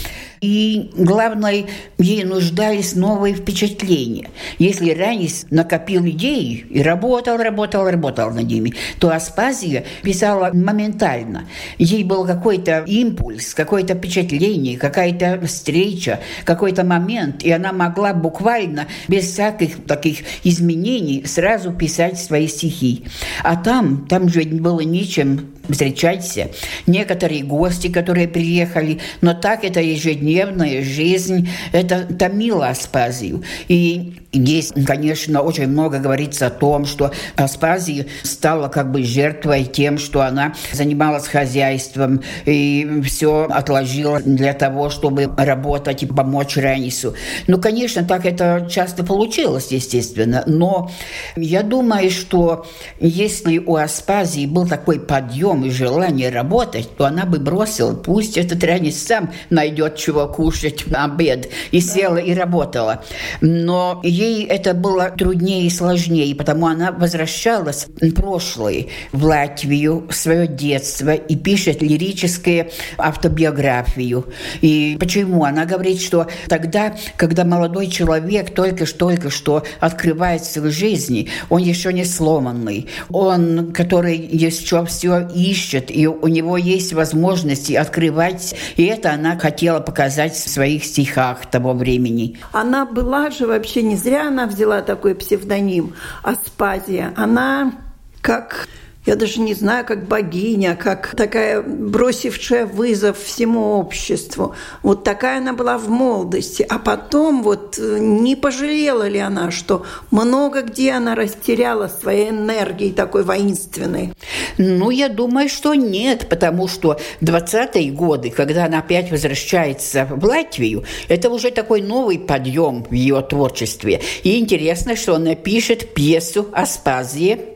И, 0.41 0.89
главное, 0.95 1.67
ей 2.00 2.24
нуждались 2.24 2.95
новые 2.95 3.36
впечатления. 3.36 4.31
Если 4.57 4.89
Ранис 4.89 5.45
накопил 5.51 6.03
идеи 6.07 6.65
и 6.67 6.81
работал, 6.81 7.38
работал, 7.38 7.88
работал 7.88 8.31
над 8.31 8.48
ними, 8.48 8.74
то 9.00 9.12
Аспазия 9.12 9.86
писала 10.01 10.50
моментально. 10.51 11.48
Ей 11.77 12.03
был 12.03 12.25
какой-то 12.25 12.83
импульс, 12.88 13.53
какое-то 13.53 13.93
впечатление, 13.93 14.79
какая-то 14.79 15.45
встреча, 15.45 16.19
какой-то 16.43 16.83
момент, 16.83 17.43
и 17.43 17.51
она 17.51 17.71
могла 17.71 18.15
буквально 18.15 18.88
без 19.07 19.25
всяких 19.31 19.86
таких 19.86 20.21
изменений 20.43 21.24
сразу 21.24 21.71
писать 21.71 22.19
свои 22.19 22.48
стихи. 22.48 23.03
А 23.43 23.55
там, 23.55 24.07
там 24.07 24.27
же 24.27 24.41
было 24.41 24.79
нечем 24.79 25.50
встречаться. 25.70 26.50
Некоторые 26.88 27.44
гости, 27.44 27.88
которые 27.88 28.27
приехали, 28.27 29.00
но 29.22 29.34
так 29.34 29.63
это 29.63 29.82
ежедневная 29.82 30.84
жизнь, 30.84 31.50
это 31.72 32.03
томило 32.03 32.70
Аспазию. 32.70 33.44
И 33.68 34.21
Здесь, 34.33 34.71
конечно, 34.85 35.41
очень 35.41 35.67
много 35.67 36.00
говорится 36.00 36.47
о 36.47 36.51
том, 36.51 36.85
что 36.85 37.11
Аспазия 37.35 38.05
стала 38.23 38.69
как 38.69 38.89
бы 38.89 39.03
жертвой 39.03 39.65
тем, 39.65 39.97
что 39.97 40.21
она 40.21 40.53
занималась 40.71 41.27
хозяйством 41.27 42.21
и 42.45 43.01
все 43.03 43.47
отложила 43.50 44.21
для 44.21 44.53
того, 44.53 44.89
чтобы 44.89 45.29
работать 45.38 46.03
и 46.03 46.05
помочь 46.05 46.55
Ранису. 46.55 47.13
Ну, 47.47 47.59
конечно, 47.59 48.05
так 48.05 48.25
это 48.25 48.67
часто 48.71 49.03
получилось, 49.03 49.67
естественно, 49.71 50.43
но 50.45 50.89
я 51.35 51.61
думаю, 51.61 52.09
что 52.09 52.65
если 53.01 53.57
у 53.57 53.75
Аспазии 53.75 54.46
был 54.46 54.65
такой 54.65 55.01
подъем 55.01 55.65
и 55.65 55.72
желание 55.72 56.29
работать, 56.29 56.96
то 56.96 57.05
она 57.05 57.25
бы 57.25 57.37
бросила, 57.37 57.94
пусть 57.94 58.37
этот 58.37 58.63
Ранис 58.63 59.03
сам 59.03 59.31
найдет 59.50 59.98
чего 59.98 60.27
кушать 60.27 60.87
на 60.87 61.03
обед, 61.03 61.50
и 61.72 61.81
села 61.81 62.17
и 62.17 62.33
работала. 62.33 63.03
Но 63.41 64.00
ей 64.22 64.46
это 64.46 64.74
было 64.74 65.10
труднее 65.10 65.66
и 65.66 65.70
сложнее, 65.70 66.36
потому 66.36 66.68
она 66.68 66.92
возвращалась 66.92 67.88
в 68.00 68.14
прошлое, 68.14 68.88
в 69.12 69.25
Латвию, 69.25 70.07
в 70.10 70.14
свое 70.14 70.48
детство 70.48 71.14
и 71.14 71.36
пишет 71.36 71.81
лирическую 71.81 72.70
автобиографию. 72.98 74.25
И 74.62 74.98
почему? 75.00 75.44
Она 75.44 75.66
говорит, 75.66 76.01
что 76.01 76.27
тогда, 76.48 76.96
когда 77.18 77.44
молодой 77.44 77.88
человек 77.88 78.53
только-только 78.53 79.29
что 79.29 79.64
открывает 79.79 80.46
свою 80.46 80.72
жизнь, 80.72 81.29
он 81.50 81.62
еще 81.62 81.92
не 81.94 82.05
сломанный, 82.05 82.88
он, 83.10 83.72
который 83.74 84.18
еще 84.18 84.86
все 84.86 85.27
ищет, 85.34 85.86
и 85.90 86.07
у 86.07 86.27
него 86.27 86.57
есть 86.57 86.94
возможности 86.94 87.74
открывать, 87.74 88.55
и 88.75 88.84
это 88.84 89.12
она 89.14 89.38
хотела 89.38 89.79
показать 89.79 90.34
в 90.34 90.50
своих 90.50 90.86
стихах 90.86 91.50
того 91.50 91.74
времени. 91.74 92.38
Она 92.51 92.86
была 92.86 93.31
же 93.31 93.48
вообще 93.48 93.81
не 93.81 93.96
зря 93.96 94.10
она 94.15 94.47
взяла 94.47 94.81
такой 94.81 95.15
псевдоним 95.15 95.95
Аспазия. 96.24 97.13
Она 97.15 97.74
как 98.21 98.67
я 99.05 99.16
даже 99.16 99.42
не 99.42 99.53
знаю, 99.55 99.85
как 99.85 100.07
богиня, 100.07 100.75
как 100.75 101.16
такая 101.16 101.61
бросившая 101.61 102.66
вызов 102.68 103.18
всему 103.20 103.79
обществу. 103.79 104.55
Вот 104.83 105.03
такая 105.03 105.40
она 105.40 105.53
была 105.53 105.77
в 105.79 105.90
молодости. 105.90 106.66
А 106.70 106.77
потом 106.77 107.42
вот 107.42 107.79
э, 107.79 107.98
не 108.00 108.35
пожалела 108.35 109.07
ли 109.07 109.18
она, 109.18 109.50
что 109.50 109.85
много 110.11 110.61
где 110.61 110.92
она 110.92 111.16
растеряла 111.16 111.87
своей 111.87 112.29
энергии 112.29 112.92
такой 112.92 113.24
воинственной? 113.24 114.14
Ну, 114.57 114.92
я 114.92 115.09
думаю, 115.09 115.50
что 115.50 115.74
нет, 115.74 116.27
потому 116.29 116.68
что 116.68 117.00
20-е 117.22 117.92
годы, 117.92 118.29
когда 118.29 118.66
она 118.66 118.79
опять 118.79 119.09
возвращается 119.09 120.07
в 120.09 120.24
Латвию, 120.25 120.83
это 121.07 121.29
уже 121.31 121.50
такой 121.50 121.81
новый 121.81 122.20
подъем 122.20 122.83
в 122.83 122.94
ее 122.94 123.22
творчестве. 123.22 124.01
И 124.24 124.40
интересно, 124.40 124.96
что 124.96 125.16
она 125.16 125.33
пишет 125.33 125.96
пьесу 125.96 126.48
Спазии 126.66 127.51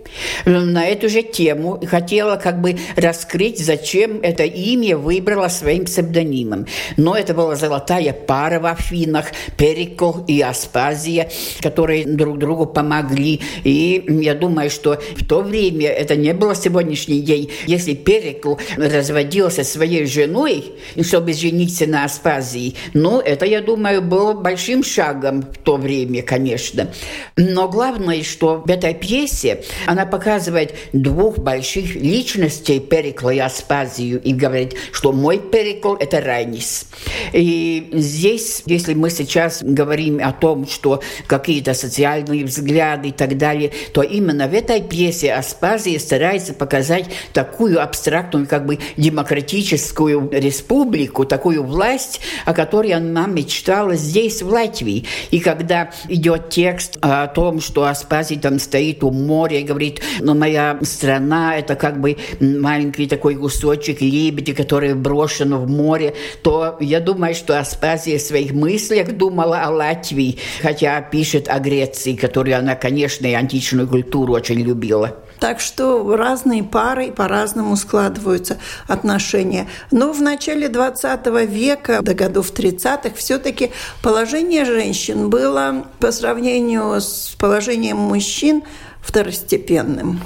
на 0.46 0.86
эту 0.88 1.10
же 1.10 1.22
тему 1.22 1.82
хотела 1.86 2.36
как 2.36 2.62
бы 2.62 2.78
раскрыть, 2.96 3.60
зачем 3.64 4.20
это 4.22 4.44
имя 4.44 4.98
выбрала 4.98 5.48
своим 5.48 5.86
псевдонимом. 5.86 6.66
Но 6.98 7.16
это 7.16 7.34
была 7.34 7.56
золотая 7.56 8.14
пара 8.14 8.60
в 8.60 8.66
Афинах, 8.66 9.28
Перикл 9.58 10.24
и 10.28 10.42
Аспазия, 10.42 11.30
которые 11.62 12.06
друг 12.06 12.38
другу 12.38 12.66
помогли. 12.66 13.42
И 13.64 14.04
я 14.08 14.36
думаю, 14.36 14.70
что 14.70 15.00
в 15.16 15.26
то 15.26 15.42
время 15.42 15.88
это 15.88 16.16
не 16.16 16.34
было 16.34 16.56
сегодняшний 16.56 17.22
день. 17.22 17.52
Если 17.68 17.94
Перикл 17.94 18.56
разводился 18.78 19.64
своей 19.64 20.06
женой, 20.06 20.74
чтобы 21.02 21.34
жениться 21.34 21.86
на 21.88 22.06
Аспазии, 22.06 22.76
ну, 22.94 23.20
это, 23.20 23.46
я 23.46 23.62
думаю, 23.62 24.02
было 24.02 24.34
большим 24.34 24.84
шагом 24.84 25.42
в 25.42 25.58
то 25.58 25.78
время, 25.78 26.22
конечно. 26.22 26.92
Но 27.36 27.68
главное, 27.68 28.24
что 28.24 28.64
в 28.66 28.70
этой 28.70 28.94
пьесе 28.94 29.64
она 29.86 30.05
показывает 30.06 30.74
двух 30.94 31.38
больших 31.38 31.96
личностей 31.96 32.80
Перикла 32.80 33.32
и 33.32 33.40
Аспазию 33.40 34.22
и 34.22 34.34
говорит, 34.34 34.76
что 34.92 35.12
мой 35.12 35.40
Перикл– 35.40 35.96
это 36.00 36.22
Райнис. 36.22 36.88
И 37.34 37.90
здесь, 37.94 38.64
если 38.66 38.94
мы 38.94 39.10
сейчас 39.10 39.62
говорим 39.62 40.20
о 40.24 40.32
том, 40.32 40.68
что 40.68 41.02
какие-то 41.28 41.74
социальные 41.74 42.46
взгляды 42.46 43.10
и 43.10 43.12
так 43.12 43.38
далее, 43.38 43.72
то 43.94 44.02
именно 44.02 44.48
в 44.48 44.54
этой 44.54 44.82
пьесе 44.82 45.34
Аспазия 45.34 46.00
старается 46.00 46.54
показать 46.54 47.06
такую 47.34 47.82
абстрактную, 47.82 48.48
как 48.48 48.66
бы 48.66 48.80
демократическую 48.98 50.30
республику, 50.32 51.26
такую 51.26 51.64
власть, 51.64 52.22
о 52.46 52.54
которой 52.54 52.92
она 52.94 53.28
мечтала 53.28 53.96
здесь, 53.96 54.42
в 54.42 54.50
Латвии. 54.50 55.06
И 55.32 55.40
когда 55.40 55.92
идет 56.08 56.50
текст 56.50 56.98
о 57.02 57.28
том, 57.28 57.60
что 57.62 57.86
Аспазий 57.86 58.40
там 58.40 58.60
стоит 58.60 59.04
у 59.04 59.12
моря 59.12 59.60
и 59.60 59.64
говорит, 59.64 59.85
говорит, 59.86 60.02
но 60.22 60.34
моя 60.34 60.80
страна– 60.84 61.56
это 61.58 61.76
как 61.76 62.00
бы 62.00 62.18
маленький 62.40 63.08
такой 63.08 63.36
кусочек 63.36 64.02
лебеди, 64.02 64.54
который 64.54 64.94
брошен 64.94 65.56
в 65.56 65.70
море, 65.70 66.16
то 66.42 66.78
я 66.80 67.00
думаю, 67.00 67.36
что 67.36 67.60
Аспазия 67.60 68.18
в 68.18 68.22
своих 68.22 68.54
мыслях 68.54 69.14
думала 69.14 69.62
о 69.62 69.72
Латвии, 69.72 70.38
хотя 70.62 71.02
пишет 71.02 71.48
о 71.48 71.60
Греции, 71.60 72.16
которую 72.16 72.58
она, 72.58 72.76
конечно, 72.76 73.26
и 73.28 73.34
античную 73.34 73.88
культуру 73.88 74.34
очень 74.34 74.62
любила. 74.62 75.16
Так 75.40 75.60
что 75.60 76.16
разные 76.16 76.64
пары 76.64 77.12
по-разному 77.12 77.76
складываются 77.76 78.58
отношения. 78.88 79.68
Но 79.92 80.14
в 80.14 80.22
начале 80.22 80.70
20 80.70 81.28
века, 81.50 82.00
до 82.02 82.14
годов 82.14 82.54
30-х, 82.54 83.12
все-таки 83.16 83.72
положение 84.02 84.66
женщин 84.66 85.30
было 85.30 85.88
по 86.00 86.12
сравнению 86.12 87.02
с 87.02 87.36
положением 87.38 87.98
мужчин 87.98 88.64
второстепенным. 89.06 90.20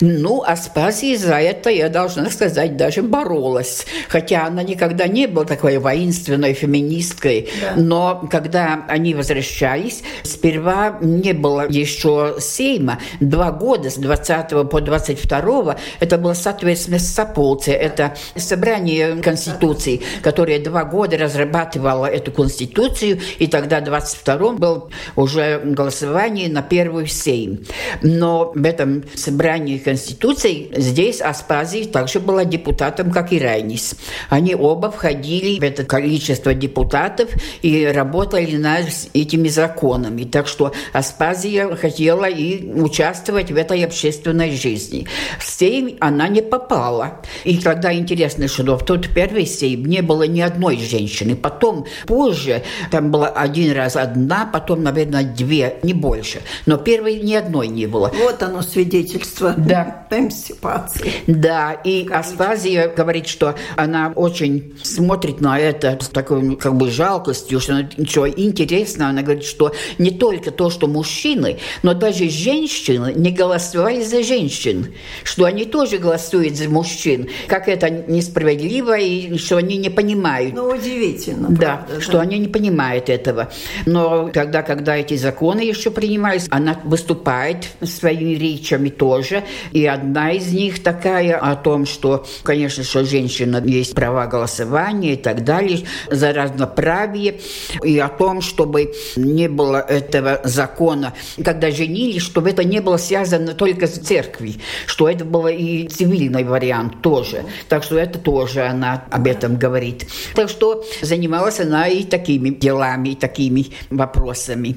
Ну, 0.00 0.42
Аспазия 0.42 1.16
за 1.16 1.36
это, 1.36 1.70
я 1.70 1.88
должна 1.88 2.30
сказать, 2.30 2.76
даже 2.76 3.02
боролась. 3.02 3.86
Хотя 4.08 4.46
она 4.46 4.62
никогда 4.62 5.08
не 5.08 5.26
была 5.26 5.46
такой 5.46 5.78
воинственной 5.78 6.52
феминисткой. 6.52 7.48
Да. 7.60 7.80
Но 7.80 8.28
когда 8.30 8.84
они 8.88 9.14
возвращались, 9.14 10.02
сперва 10.22 10.98
не 11.00 11.32
было 11.32 11.66
еще 11.68 12.36
Сейма. 12.38 13.00
Два 13.20 13.50
года, 13.52 13.90
с 13.90 13.94
20 13.96 14.68
по 14.70 14.80
22, 14.80 15.76
это 16.00 16.18
было, 16.18 16.34
соответственно, 16.34 16.98
Саполция. 16.98 17.76
Это 17.76 18.14
собрание 18.36 19.16
Конституции, 19.22 20.02
которое 20.22 20.60
два 20.62 20.84
года 20.84 21.16
разрабатывало 21.16 22.06
эту 22.06 22.32
Конституцию. 22.32 23.18
И 23.38 23.46
тогда 23.46 23.80
22 23.80 24.52
был 24.52 24.90
уже 25.16 25.60
голосование 25.64 26.50
на 26.50 26.62
первую 26.62 27.06
Сейм. 27.06 27.64
Но 28.02 28.25
но 28.26 28.50
в 28.56 28.66
этом 28.66 29.04
собрании 29.14 29.78
Конституции 29.78 30.68
здесь 30.76 31.20
Аспазий 31.20 31.84
также 31.84 32.18
была 32.18 32.44
депутатом, 32.44 33.12
как 33.12 33.32
и 33.32 33.38
Райнис. 33.38 33.94
Они 34.30 34.56
оба 34.56 34.90
входили 34.90 35.60
в 35.60 35.62
это 35.62 35.84
количество 35.84 36.52
депутатов 36.52 37.30
и 37.62 37.86
работали 37.86 38.56
над 38.56 38.86
этими 39.14 39.46
законами. 39.46 40.24
Так 40.24 40.48
что 40.48 40.72
Аспазия 40.92 41.76
хотела 41.76 42.28
и 42.28 42.68
участвовать 42.72 43.52
в 43.52 43.56
этой 43.56 43.84
общественной 43.84 44.56
жизни. 44.56 45.06
В 45.38 45.44
Сейм 45.44 45.96
она 46.00 46.26
не 46.26 46.42
попала. 46.42 47.20
И 47.44 47.58
тогда 47.58 47.94
интересно, 47.94 48.48
что 48.48 48.76
в 48.76 48.84
тот 48.84 49.08
первый 49.14 49.46
Сейм 49.46 49.84
не 49.84 50.02
было 50.02 50.24
ни 50.26 50.40
одной 50.40 50.78
женщины. 50.78 51.36
Потом, 51.36 51.86
позже, 52.08 52.64
там 52.90 53.12
была 53.12 53.28
один 53.28 53.72
раз 53.72 53.94
одна, 53.94 54.50
потом, 54.52 54.82
наверное, 54.82 55.22
две, 55.22 55.76
не 55.84 55.92
больше. 55.94 56.40
Но 56.66 56.76
первой 56.76 57.20
ни 57.20 57.34
одной 57.34 57.68
не 57.68 57.86
было. 57.86 58.10
Вот 58.18 58.42
оно 58.42 58.62
свидетельство 58.62 59.54
да. 59.56 60.06
эмансипации. 60.10 61.12
Да, 61.26 61.72
и 61.72 62.08
Аспазия 62.08 62.88
говорит, 62.88 63.26
что 63.26 63.54
она 63.76 64.12
очень 64.14 64.74
смотрит 64.82 65.40
на 65.40 65.58
это 65.58 65.98
с 66.00 66.08
такой 66.08 66.56
как 66.56 66.76
бы 66.76 66.90
жалкостью, 66.90 67.60
что 67.60 67.82
ничего 67.96 68.28
интересного. 68.28 69.10
Она 69.10 69.22
говорит, 69.22 69.44
что 69.44 69.72
не 69.98 70.10
только 70.10 70.50
то, 70.50 70.70
что 70.70 70.86
мужчины, 70.86 71.58
но 71.82 71.94
даже 71.94 72.28
женщины 72.28 73.12
не 73.14 73.32
голосовали 73.32 74.02
за 74.02 74.22
женщин, 74.22 74.94
что 75.24 75.44
они 75.44 75.64
тоже 75.64 75.98
голосуют 75.98 76.56
за 76.56 76.68
мужчин. 76.68 77.28
Как 77.48 77.68
это 77.68 77.90
несправедливо 77.90 78.98
и 78.98 79.36
что 79.38 79.56
они 79.56 79.76
не 79.76 79.90
понимают. 79.90 80.54
Ну, 80.54 80.68
удивительно. 80.68 81.48
Да, 81.50 81.84
правда, 81.86 82.00
что 82.00 82.12
да. 82.12 82.20
они 82.20 82.38
не 82.38 82.48
понимают 82.48 83.08
этого. 83.08 83.50
Но 83.84 84.30
когда, 84.32 84.62
когда 84.62 84.96
эти 84.96 85.16
законы 85.16 85.60
еще 85.60 85.90
принимались, 85.90 86.46
она 86.50 86.80
выступает 86.84 87.66
с 87.80 88.02
своими 88.06 88.34
речами 88.34 88.88
тоже. 88.88 89.42
И 89.72 89.84
одна 89.84 90.30
из 90.30 90.52
них 90.52 90.80
такая 90.82 91.36
о 91.38 91.56
том, 91.56 91.86
что, 91.86 92.24
конечно, 92.44 92.84
что 92.84 93.04
женщина 93.04 93.60
есть 93.64 93.94
права 93.94 94.26
голосования 94.26 95.14
и 95.14 95.16
так 95.16 95.42
далее, 95.42 95.80
за 96.08 96.32
равноправие, 96.32 97.40
и 97.82 97.98
о 97.98 98.08
том, 98.08 98.42
чтобы 98.42 98.92
не 99.16 99.48
было 99.48 99.78
этого 99.78 100.40
закона, 100.44 101.14
когда 101.44 101.72
женились, 101.72 102.22
чтобы 102.22 102.50
это 102.50 102.62
не 102.62 102.80
было 102.80 102.96
связано 102.96 103.54
только 103.54 103.88
с 103.88 103.98
церковью, 103.98 104.54
что 104.86 105.08
это 105.08 105.24
был 105.24 105.48
и 105.48 105.88
цивильный 105.88 106.44
вариант 106.44 107.02
тоже. 107.02 107.42
Так 107.68 107.82
что 107.82 107.98
это 107.98 108.20
тоже 108.20 108.66
она 108.66 109.04
об 109.10 109.26
этом 109.26 109.56
говорит. 109.56 110.06
Так 110.36 110.48
что 110.48 110.84
занималась 111.02 111.58
она 111.58 111.88
и 111.88 112.04
такими 112.04 112.50
делами, 112.50 113.10
и 113.10 113.14
такими 113.16 113.66
вопросами. 113.90 114.76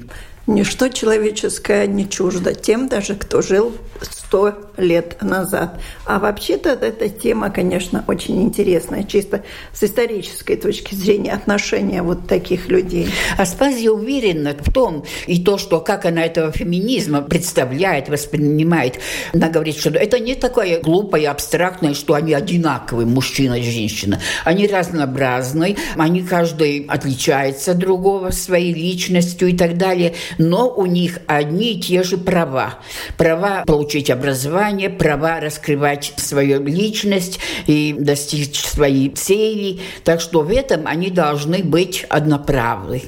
Ничто 0.50 0.88
человеческое 0.88 1.86
не 1.86 2.08
чуждо 2.08 2.52
тем 2.54 2.88
даже, 2.88 3.14
кто 3.14 3.40
жил 3.40 3.72
сто 4.02 4.54
лет 4.76 5.22
назад. 5.22 5.80
А 6.06 6.18
вообще-то 6.18 6.70
эта 6.70 7.08
тема, 7.08 7.50
конечно, 7.50 8.04
очень 8.08 8.42
интересная, 8.42 9.04
чисто 9.04 9.44
с 9.72 9.82
исторической 9.82 10.56
точки 10.56 10.94
зрения 10.94 11.32
отношения 11.32 12.02
вот 12.02 12.26
таких 12.26 12.68
людей. 12.68 13.08
Аспазия 13.38 13.90
уверена 13.90 14.56
в 14.58 14.72
том, 14.72 15.04
и 15.26 15.42
то, 15.42 15.56
что 15.58 15.80
как 15.80 16.04
она 16.04 16.24
этого 16.24 16.50
феминизма 16.50 17.22
представляет, 17.22 18.08
воспринимает, 18.08 18.98
она 19.32 19.50
говорит, 19.50 19.76
что 19.76 19.90
это 19.90 20.18
не 20.18 20.34
такое 20.34 20.80
глупое, 20.80 21.28
абстрактное, 21.28 21.94
что 21.94 22.14
они 22.14 22.32
одинаковые, 22.32 23.06
мужчина 23.06 23.54
и 23.54 23.62
женщина. 23.62 24.20
Они 24.44 24.66
разнообразны, 24.66 25.76
они 25.96 26.22
каждый 26.22 26.86
отличается 26.88 27.72
от 27.72 27.78
другого 27.78 28.30
своей 28.30 28.74
личностью 28.74 29.48
и 29.48 29.56
так 29.56 29.76
далее 29.76 30.14
но 30.40 30.70
у 30.70 30.86
них 30.86 31.18
одни 31.26 31.74
и 31.74 31.80
те 31.80 32.02
же 32.02 32.16
права. 32.16 32.78
Права 33.18 33.62
получить 33.66 34.10
образование, 34.10 34.88
права 34.88 35.38
раскрывать 35.38 36.14
свою 36.16 36.64
личность 36.64 37.38
и 37.66 37.94
достичь 37.96 38.58
своей 38.58 39.10
цели. 39.10 39.80
Так 40.02 40.22
что 40.22 40.40
в 40.40 40.50
этом 40.50 40.86
они 40.86 41.10
должны 41.10 41.62
быть 41.62 42.06
одноправны. 42.08 43.02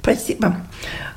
Спасибо. 0.00 0.56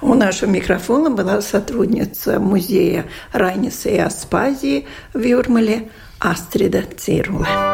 У 0.01 0.13
нашего 0.13 0.49
микрофона 0.49 1.09
была 1.09 1.41
сотрудница 1.41 2.41
музея 2.41 3.05
Райниса 3.31 3.87
и 3.87 3.97
Аспазии 3.97 4.85
в 5.13 5.23
Юрмале 5.23 5.89
Астрида 6.19 6.83
Цирула. 6.97 7.72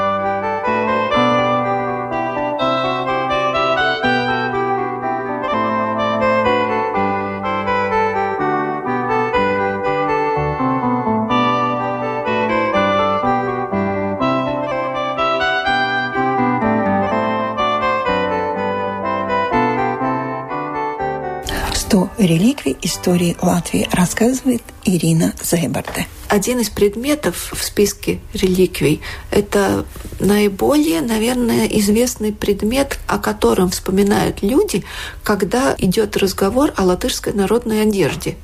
Реликвий 22.60 22.78
истории 22.82 23.38
Латвии 23.42 23.88
рассказывает 23.92 24.62
Ирина 24.84 25.34
Зайбарде. 25.42 26.08
Один 26.28 26.60
из 26.60 26.70
предметов 26.70 27.52
в 27.54 27.64
списке 27.64 28.20
реликвий– 28.34 29.02
это 29.32 29.86
наиболее, 30.20 31.02
наверное, 31.02 31.66
известный 31.68 32.32
предмет, 32.34 33.00
о 33.08 33.18
котором 33.18 33.70
вспоминают 33.70 34.42
люди, 34.42 34.84
когда 35.24 35.76
идет 35.78 36.18
разговор 36.18 36.74
о 36.76 36.84
латышской 36.84 37.34
народной 37.34 37.82
одежде. 37.82 38.38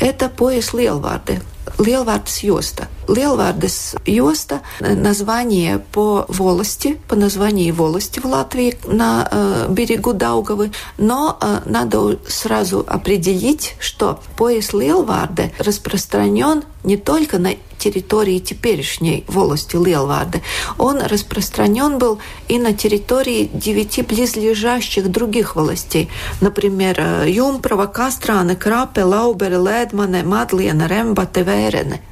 Это 0.00 0.28
пояс 0.28 0.72
Лелварды, 0.72 1.40
Lielvārdas 1.78 2.42
josta. 2.42 2.88
Lielvārdas 3.08 3.96
josta– 4.06 4.60
название 4.80 5.78
по 5.92 6.24
волости, 6.28 6.98
по 7.08 7.16
названию 7.16 7.74
волости 7.74 8.20
в 8.20 8.26
Латвии 8.26 8.78
на 8.86 9.28
э, 9.30 9.66
берегу 9.70 10.12
Даугавы, 10.12 10.72
но 10.98 11.38
э, 11.40 11.60
надо 11.66 12.18
сразу 12.26 12.84
определить, 12.86 13.74
что 13.78 14.20
пояс 14.36 14.70
Lielvārde 14.72 15.52
распространен 15.58 16.64
не 16.84 16.96
только 16.96 17.38
на 17.38 17.54
территории 17.80 18.38
теперешней 18.38 19.24
волости 19.26 19.76
Лелварды. 19.76 20.42
Он 20.78 21.00
распространен 21.02 21.98
был 21.98 22.20
и 22.48 22.58
на 22.58 22.72
территории 22.74 23.50
девяти 23.52 24.02
близлежащих 24.02 25.10
других 25.10 25.56
властей, 25.56 26.08
например, 26.40 26.96
э, 26.98 27.30
Юмпрова, 27.30 27.86
Кастраны, 27.86 28.54
Крапе, 28.54 29.02
Лаубере, 29.02 29.56
Ледмане, 29.56 30.22
Мадлена, 30.22 30.86
Ремба, 30.86 31.26
Теверене. 31.26 32.02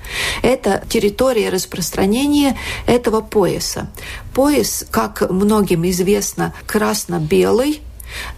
Это 0.42 0.83
территория 0.88 1.50
распространения 1.50 2.57
этого 2.87 3.20
пояса. 3.20 3.90
Пояс, 4.35 4.87
как 4.90 5.31
многим 5.31 5.88
известно, 5.88 6.54
красно-белый, 6.66 7.83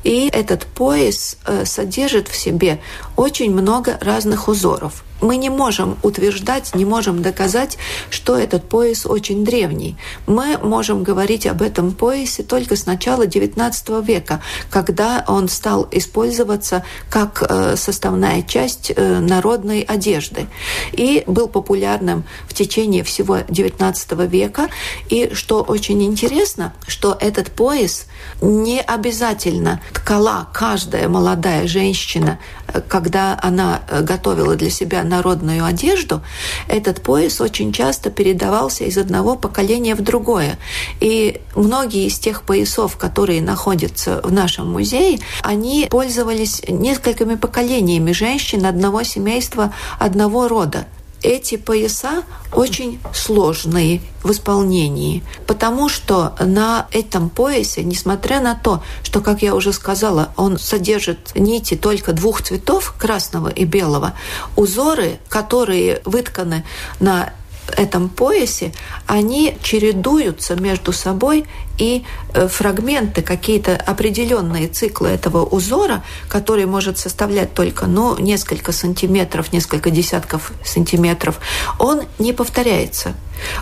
и 0.02 0.28
этот 0.32 0.66
пояс 0.66 1.36
э, 1.46 1.64
содержит 1.64 2.28
в 2.28 2.36
себе 2.36 2.80
очень 3.20 3.52
много 3.52 3.98
разных 4.00 4.48
узоров 4.48 5.04
мы 5.20 5.36
не 5.36 5.50
можем 5.50 5.98
утверждать, 6.02 6.74
не 6.74 6.84
можем 6.84 7.22
доказать, 7.22 7.78
что 8.10 8.36
этот 8.36 8.68
пояс 8.68 9.06
очень 9.06 9.44
древний. 9.44 9.96
Мы 10.26 10.58
можем 10.58 11.02
говорить 11.02 11.46
об 11.46 11.62
этом 11.62 11.92
поясе 11.92 12.42
только 12.42 12.76
с 12.76 12.86
начала 12.86 13.26
XIX 13.26 14.04
века, 14.04 14.42
когда 14.70 15.24
он 15.26 15.48
стал 15.48 15.86
использоваться 15.90 16.84
как 17.08 17.44
э, 17.48 17.76
составная 17.76 18.42
часть 18.42 18.92
э, 18.94 19.18
народной 19.20 19.82
одежды 19.82 20.46
и 20.92 21.22
был 21.26 21.48
популярным 21.48 22.24
в 22.48 22.54
течение 22.54 23.04
всего 23.04 23.38
XIX 23.38 24.26
века. 24.26 24.68
И 25.08 25.30
что 25.34 25.62
очень 25.62 26.02
интересно, 26.02 26.72
что 26.86 27.16
этот 27.20 27.50
пояс 27.50 28.06
не 28.40 28.80
обязательно 28.80 29.80
ткала 29.92 30.48
каждая 30.52 31.08
молодая 31.08 31.66
женщина, 31.66 32.38
э, 32.68 32.80
когда 32.88 33.09
когда 33.10 33.36
она 33.42 33.80
э, 33.88 34.02
готовила 34.02 34.54
для 34.54 34.70
себя 34.70 35.02
народную 35.02 35.64
одежду, 35.64 36.22
этот 36.68 37.02
пояс 37.02 37.40
очень 37.40 37.72
часто 37.72 38.08
передавался 38.08 38.84
из 38.84 38.96
одного 38.98 39.34
поколения 39.34 39.96
в 39.96 40.00
другое. 40.00 40.58
И 41.00 41.40
многие 41.56 42.06
из 42.06 42.20
тех 42.20 42.44
поясов, 42.44 42.96
которые 42.96 43.42
находятся 43.42 44.20
в 44.22 44.30
нашем 44.30 44.70
музее, 44.70 45.18
они 45.42 45.88
пользовались 45.90 46.62
несколькими 46.68 47.34
поколениями 47.34 48.12
женщин 48.12 48.64
одного 48.64 49.02
семейства, 49.02 49.74
одного 49.98 50.46
рода 50.46 50.86
эти 51.22 51.56
пояса 51.56 52.22
очень 52.52 53.00
сложные 53.12 54.00
в 54.22 54.32
исполнении, 54.32 55.22
потому 55.46 55.88
что 55.88 56.34
на 56.40 56.88
этом 56.92 57.30
поясе, 57.30 57.82
несмотря 57.82 58.40
на 58.40 58.54
то, 58.54 58.82
что, 59.02 59.20
как 59.20 59.42
я 59.42 59.54
уже 59.54 59.72
сказала, 59.72 60.32
он 60.36 60.58
содержит 60.58 61.34
нити 61.34 61.76
только 61.76 62.12
двух 62.12 62.42
цветов, 62.42 62.94
красного 62.98 63.48
и 63.48 63.64
белого, 63.64 64.14
узоры, 64.56 65.18
которые 65.28 66.02
вытканы 66.04 66.64
на 66.98 67.32
этом 67.76 68.08
поясе, 68.08 68.72
они 69.06 69.56
чередуются 69.62 70.56
между 70.56 70.92
собой, 70.92 71.46
и 71.78 72.04
э, 72.34 72.46
фрагменты, 72.46 73.22
какие-то 73.22 73.74
определенные 73.76 74.68
циклы 74.68 75.08
этого 75.08 75.44
узора, 75.44 76.04
который 76.28 76.66
может 76.66 76.98
составлять 76.98 77.54
только 77.54 77.86
ну, 77.86 78.18
несколько 78.18 78.72
сантиметров, 78.72 79.52
несколько 79.52 79.90
десятков 79.90 80.52
сантиметров, 80.62 81.40
он 81.78 82.02
не 82.18 82.32
повторяется. 82.32 83.14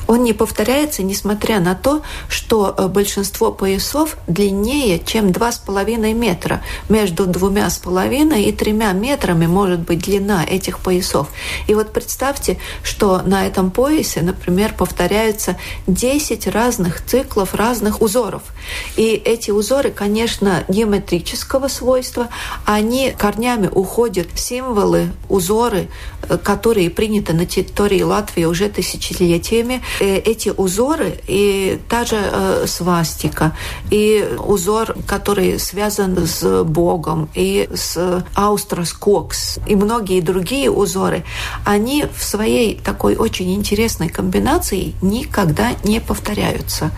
Он 0.06 0.22
не 0.24 0.32
повторяется, 0.32 1.02
несмотря 1.02 1.60
на 1.60 1.74
то, 1.74 2.02
что 2.28 2.74
э, 2.76 2.88
большинство 2.88 3.52
поясов 3.52 4.16
длиннее, 4.26 5.00
чем 5.04 5.28
2,5 5.28 6.14
метра. 6.14 6.62
Между 6.88 7.26
двумя 7.26 7.68
с 7.70 7.78
половиной 7.78 8.44
и 8.44 8.52
тремя 8.52 8.92
метрами 8.92 9.46
может 9.46 9.80
быть 9.80 10.00
длина 10.00 10.44
этих 10.44 10.78
поясов. 10.80 11.28
И 11.66 11.74
вот 11.74 11.92
представьте, 11.92 12.58
что 12.82 13.22
на 13.22 13.46
этом 13.46 13.70
поясе, 13.70 14.22
например, 14.22 14.74
повторяются 14.74 15.56
10 15.86 16.46
разных 16.48 17.04
циклов 17.04 17.54
разных 17.54 18.00
узоров. 18.00 18.42
И 18.96 19.14
эти 19.24 19.50
узоры, 19.50 19.90
конечно, 19.90 20.64
геометрического 20.68 21.68
свойства, 21.68 22.28
они 22.64 23.14
корнями 23.18 23.68
уходят 23.68 24.28
символы, 24.34 25.12
узоры, 25.28 25.88
э, 26.22 26.38
которые 26.38 26.90
приняты 26.90 27.32
на 27.32 27.46
территории 27.46 28.02
Латвии 28.02 28.44
уже 28.44 28.68
тысячелетиями 28.68 29.67
время 29.68 29.82
э, 30.00 30.16
эти 30.18 30.48
узоры, 30.48 31.20
и 31.26 31.78
та 31.88 32.04
же 32.04 32.16
э, 32.16 32.64
свастика, 32.66 33.56
и 33.90 34.28
узор, 34.38 34.96
который 35.06 35.58
связан 35.58 36.26
с 36.26 36.64
Богом, 36.64 37.28
и 37.34 37.68
с 37.74 38.24
Аустрас 38.34 38.92
Кокс, 38.92 39.58
и 39.66 39.76
многие 39.76 40.20
другие 40.20 40.70
узоры, 40.70 41.24
они 41.64 42.06
в 42.16 42.24
своей 42.24 42.76
такой 42.76 43.16
очень 43.16 43.54
интересной 43.54 44.08
комбинации 44.08 44.94
никогда 45.02 45.72
не 45.84 46.00
повторяются. 46.00 46.90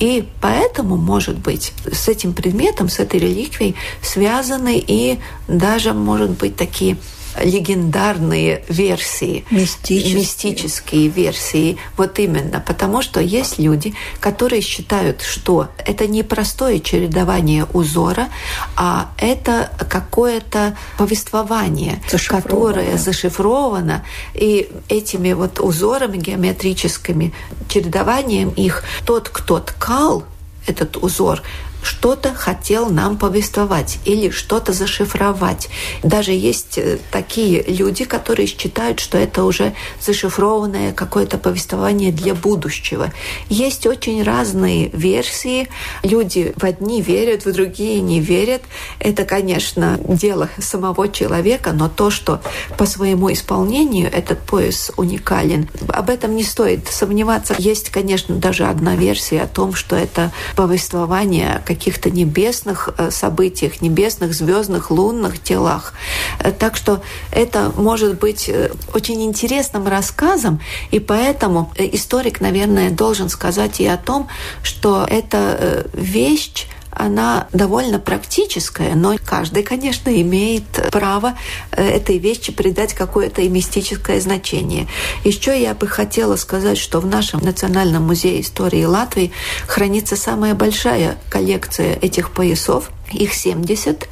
И 0.00 0.24
поэтому, 0.40 0.96
может 0.96 1.38
быть, 1.38 1.72
с 1.92 2.08
этим 2.08 2.32
предметом, 2.32 2.88
с 2.88 2.98
этой 3.00 3.20
реликвией 3.20 3.74
связаны 4.02 4.78
и 4.78 5.18
даже, 5.48 5.92
может 5.92 6.30
быть, 6.30 6.56
такие 6.56 6.96
легендарные 7.40 8.64
версии, 8.68 9.44
мистические. 9.50 10.14
мистические 10.14 11.08
версии. 11.08 11.78
Вот 11.96 12.18
именно, 12.18 12.60
потому 12.60 13.02
что 13.02 13.20
есть 13.20 13.58
люди, 13.58 13.94
которые 14.20 14.62
считают, 14.62 15.22
что 15.22 15.68
это 15.78 16.06
не 16.06 16.22
простое 16.22 16.78
чередование 16.78 17.66
узора, 17.72 18.28
а 18.76 19.10
это 19.18 19.70
какое-то 19.88 20.76
повествование, 20.98 22.02
которое 22.28 22.98
зашифровано, 22.98 24.04
и 24.34 24.70
этими 24.88 25.32
вот 25.32 25.60
узорами 25.60 26.18
геометрическими, 26.18 27.32
чередованием 27.68 28.50
их, 28.50 28.84
тот, 29.04 29.28
кто 29.28 29.58
ткал 29.60 30.24
этот 30.66 30.96
узор, 30.96 31.42
что-то 31.82 32.32
хотел 32.32 32.88
нам 32.88 33.18
повествовать 33.18 33.98
или 34.04 34.30
что-то 34.30 34.72
зашифровать. 34.72 35.68
Даже 36.02 36.32
есть 36.32 36.78
э, 36.78 36.98
такие 37.10 37.62
люди, 37.62 38.04
которые 38.04 38.46
считают, 38.46 39.00
что 39.00 39.18
это 39.18 39.44
уже 39.44 39.74
зашифрованное 40.00 40.92
какое-то 40.92 41.38
повествование 41.38 42.12
для 42.12 42.34
будущего. 42.34 43.12
Есть 43.48 43.86
очень 43.86 44.22
разные 44.22 44.88
версии. 44.90 45.68
Люди 46.02 46.54
в 46.56 46.64
одни 46.64 47.02
верят, 47.02 47.44
в 47.44 47.52
другие 47.52 48.00
не 48.00 48.20
верят. 48.20 48.62
Это, 48.98 49.24
конечно, 49.24 49.98
дело 50.00 50.48
самого 50.58 51.08
человека, 51.08 51.72
но 51.72 51.88
то, 51.88 52.10
что 52.10 52.40
по 52.78 52.86
своему 52.86 53.32
исполнению 53.32 54.10
этот 54.12 54.40
пояс 54.40 54.92
уникален, 54.96 55.68
об 55.88 56.10
этом 56.10 56.36
не 56.36 56.44
стоит 56.44 56.88
сомневаться. 56.88 57.54
Есть, 57.58 57.90
конечно, 57.90 58.36
даже 58.36 58.64
одна 58.66 58.94
версия 58.96 59.42
о 59.42 59.46
том, 59.46 59.74
что 59.74 59.96
это 59.96 60.30
повествование 60.54 61.62
каких-то 61.74 62.10
небесных 62.10 62.90
э, 62.98 63.10
событиях, 63.10 63.80
небесных, 63.80 64.34
звездных, 64.34 64.90
лунных 64.90 65.42
телах. 65.42 65.94
Э, 66.38 66.52
так 66.52 66.76
что 66.76 67.02
это 67.30 67.72
может 67.76 68.18
быть 68.18 68.48
э, 68.48 68.70
очень 68.94 69.22
интересным 69.22 69.88
рассказом, 69.88 70.60
и 70.90 70.98
поэтому 71.00 71.72
историк, 71.78 72.40
наверное, 72.40 72.90
должен 72.90 73.28
сказать 73.28 73.80
и 73.80 73.86
о 73.86 73.96
том, 73.96 74.28
что 74.62 75.06
эта 75.08 75.86
вещь 75.94 76.66
она 76.94 77.48
довольно 77.52 77.98
практическая, 77.98 78.94
но 78.94 79.16
каждый, 79.24 79.62
конечно, 79.62 80.10
имеет 80.20 80.64
право 80.90 81.36
этой 81.70 82.18
вещи 82.18 82.52
придать 82.52 82.94
какое-то 82.94 83.42
и 83.42 83.48
мистическое 83.48 84.20
значение. 84.20 84.86
Еще 85.24 85.60
я 85.60 85.74
бы 85.74 85.86
хотела 85.86 86.36
сказать, 86.36 86.78
что 86.78 87.00
в 87.00 87.06
нашем 87.06 87.40
Национальном 87.40 88.06
музее 88.06 88.40
истории 88.40 88.84
Латвии 88.84 89.32
хранится 89.66 90.16
самая 90.16 90.54
большая 90.54 91.18
коллекция 91.30 91.94
этих 92.00 92.30
поясов– 92.30 92.90
их 93.14 93.34
70. 93.34 94.08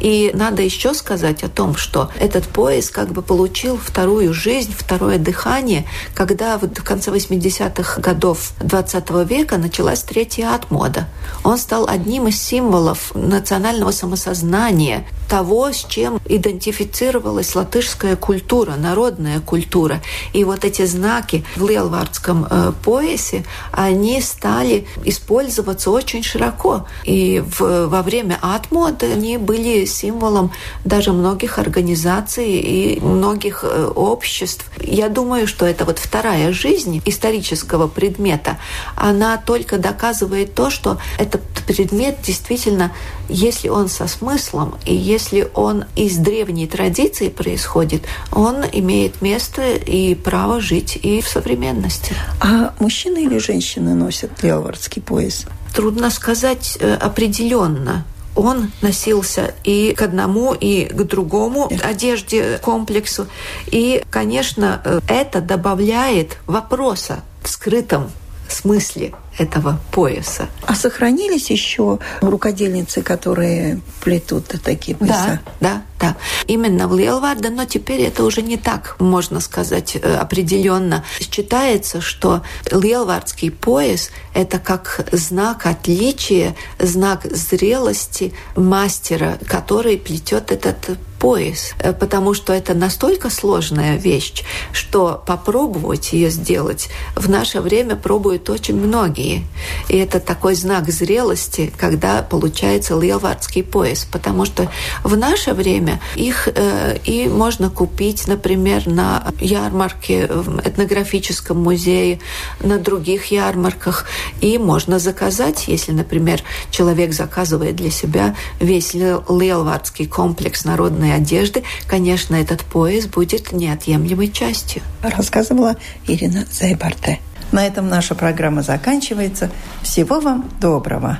И 0.00 0.30
надо 0.34 0.62
еще 0.62 0.94
сказать 0.94 1.42
о 1.42 1.48
том, 1.48 1.76
что 1.76 2.10
этот 2.18 2.46
пояс 2.46 2.90
как 2.90 3.08
бы 3.08 3.22
получил 3.22 3.76
вторую 3.76 4.32
жизнь, 4.32 4.72
второе 4.76 5.18
дыхание, 5.18 5.84
когда 6.14 6.58
в 6.58 6.68
конце 6.82 7.10
80-х 7.10 8.00
годов 8.00 8.52
20 8.60 9.10
века 9.28 9.58
началась 9.58 10.02
третья 10.02 10.54
отмода. 10.54 11.08
Он 11.44 11.58
стал 11.58 11.88
одним 11.88 12.28
из 12.28 12.40
символов 12.40 13.14
национального 13.14 13.90
самосознания, 13.90 15.06
того, 15.28 15.70
с 15.72 15.84
чем 15.84 16.20
идентифицировалась 16.24 17.54
латышская 17.54 18.16
культура, 18.16 18.72
народная 18.72 19.40
культура. 19.40 20.00
И 20.32 20.44
вот 20.44 20.64
эти 20.64 20.86
знаки 20.86 21.44
в 21.56 21.68
Лелвардском 21.68 22.46
э, 22.50 22.72
поясе, 22.82 23.44
они 23.70 24.20
стали 24.22 24.86
использоваться 25.04 25.90
очень 25.90 26.22
широко. 26.22 26.86
И 27.04 27.42
в, 27.46 27.86
во 27.86 28.02
время 28.02 28.38
Атмод 28.40 29.02
они 29.02 29.36
были 29.36 29.84
символом 29.84 30.50
даже 30.84 31.12
многих 31.12 31.58
организаций 31.58 32.48
и 32.48 33.00
многих 33.00 33.64
э, 33.64 33.86
обществ. 33.94 34.64
Я 34.80 35.08
думаю, 35.08 35.46
что 35.46 35.66
это 35.66 35.84
вот 35.84 35.98
вторая 35.98 36.52
жизнь 36.52 37.02
исторического 37.04 37.86
предмета, 37.86 38.58
она 38.96 39.36
только 39.36 39.76
доказывает 39.78 40.54
то, 40.54 40.70
что 40.70 40.98
этот 41.18 41.42
предмет 41.66 42.18
действительно, 42.22 42.92
если 43.28 43.68
он 43.68 43.88
со 43.88 44.06
смыслом 44.06 44.76
и 44.86 44.94
если 44.94 45.17
он 45.54 45.84
из 45.96 46.16
древней 46.16 46.66
традиции 46.66 47.28
происходит, 47.28 48.04
он 48.32 48.64
имеет 48.72 49.22
место 49.22 49.62
и 49.72 50.14
право 50.14 50.60
жить 50.60 50.98
и 51.02 51.20
в 51.20 51.28
современности. 51.28 52.14
А 52.40 52.74
мужчины 52.78 53.24
или 53.24 53.38
женщины 53.38 53.94
носят 53.94 54.42
леовардский 54.42 55.02
пояс? 55.02 55.46
Трудно 55.74 56.10
сказать 56.10 56.78
э, 56.80 56.94
определенно 56.94 58.04
он 58.38 58.70
носился 58.82 59.52
и 59.64 59.94
к 59.94 60.02
одному, 60.02 60.54
и 60.54 60.84
к 60.84 61.02
другому 61.02 61.68
одежде 61.82 62.58
комплексу. 62.58 63.26
И, 63.66 64.04
конечно, 64.10 64.80
э, 64.84 65.00
это 65.08 65.40
добавляет 65.40 66.38
вопроса 66.46 67.24
в 67.42 67.48
скрытом 67.48 68.10
смысле 68.48 69.12
этого 69.38 69.80
пояса. 69.92 70.48
А 70.66 70.74
сохранились 70.74 71.50
еще 71.50 71.98
рукодельницы, 72.20 73.02
которые 73.02 73.80
плетут 74.02 74.46
такие 74.62 74.96
пояса? 74.96 75.40
Да, 75.60 75.60
да, 75.60 75.82
да. 76.00 76.16
Именно 76.46 76.88
в 76.88 76.96
Лелварде, 76.96 77.50
но 77.50 77.64
теперь 77.64 78.02
это 78.02 78.24
уже 78.24 78.42
не 78.42 78.56
так, 78.56 78.96
можно 78.98 79.40
сказать, 79.40 79.96
э, 79.96 80.16
определенно. 80.16 81.04
Считается, 81.20 82.00
что 82.00 82.42
лелвардский 82.70 83.50
пояс– 83.50 84.10
это 84.34 84.58
как 84.58 85.06
знак 85.12 85.66
отличия, 85.66 86.54
знак 86.78 87.24
зрелости 87.24 88.32
мастера, 88.56 89.38
который 89.46 89.96
плетет 89.96 90.52
этот 90.52 90.98
пояс, 91.18 91.74
э, 91.78 91.92
потому 91.92 92.34
что 92.34 92.52
это 92.52 92.74
настолько 92.74 93.30
сложная 93.30 93.96
вещь, 93.96 94.44
что 94.72 95.22
попробовать 95.26 96.12
ее 96.12 96.30
сделать 96.30 96.88
в 97.14 97.28
наше 97.28 97.60
время 97.60 97.96
пробуют 97.96 98.48
очень 98.50 98.76
многие. 98.76 99.44
И 99.88 99.96
это 99.96 100.20
такой 100.20 100.54
знак 100.54 100.88
зрелости, 100.88 101.72
когда 101.76 102.22
получается 102.22 102.98
лилвардский 102.98 103.62
пояс, 103.62 104.06
потому 104.10 104.44
что 104.44 104.70
в 105.02 105.16
наше 105.16 105.54
время 105.54 106.00
их 106.14 106.48
э, 106.54 106.98
и 107.04 107.28
можно 107.28 107.70
купить, 107.70 108.26
например, 108.26 108.86
на 108.86 109.32
ярмарке 109.40 110.26
в 110.26 110.60
этнографическом 110.60 111.62
музее, 111.62 112.20
на 112.60 112.78
других 112.78 113.26
ярмарках, 113.26 114.04
и 114.40 114.58
можно 114.58 114.98
заказать, 114.98 115.68
если, 115.68 115.92
например, 115.92 116.42
человек 116.70 117.12
заказывает 117.12 117.76
для 117.76 117.90
себя 117.90 118.36
весь 118.60 118.94
лилвардский 118.94 120.06
комплекс 120.06 120.64
народной 120.64 121.07
одежды, 121.14 121.64
конечно, 121.86 122.34
этот 122.34 122.62
пояс 122.62 123.06
будет 123.06 123.52
неотъемлемой 123.52 124.28
частью. 124.28 124.82
Рассказывала 125.02 125.76
Ирина 126.06 126.44
Зайбарте. 126.50 127.20
На 127.52 127.66
этом 127.66 127.88
наша 127.88 128.14
программа 128.14 128.62
заканчивается. 128.62 129.50
Всего 129.82 130.20
вам 130.20 130.50
доброго. 130.60 131.18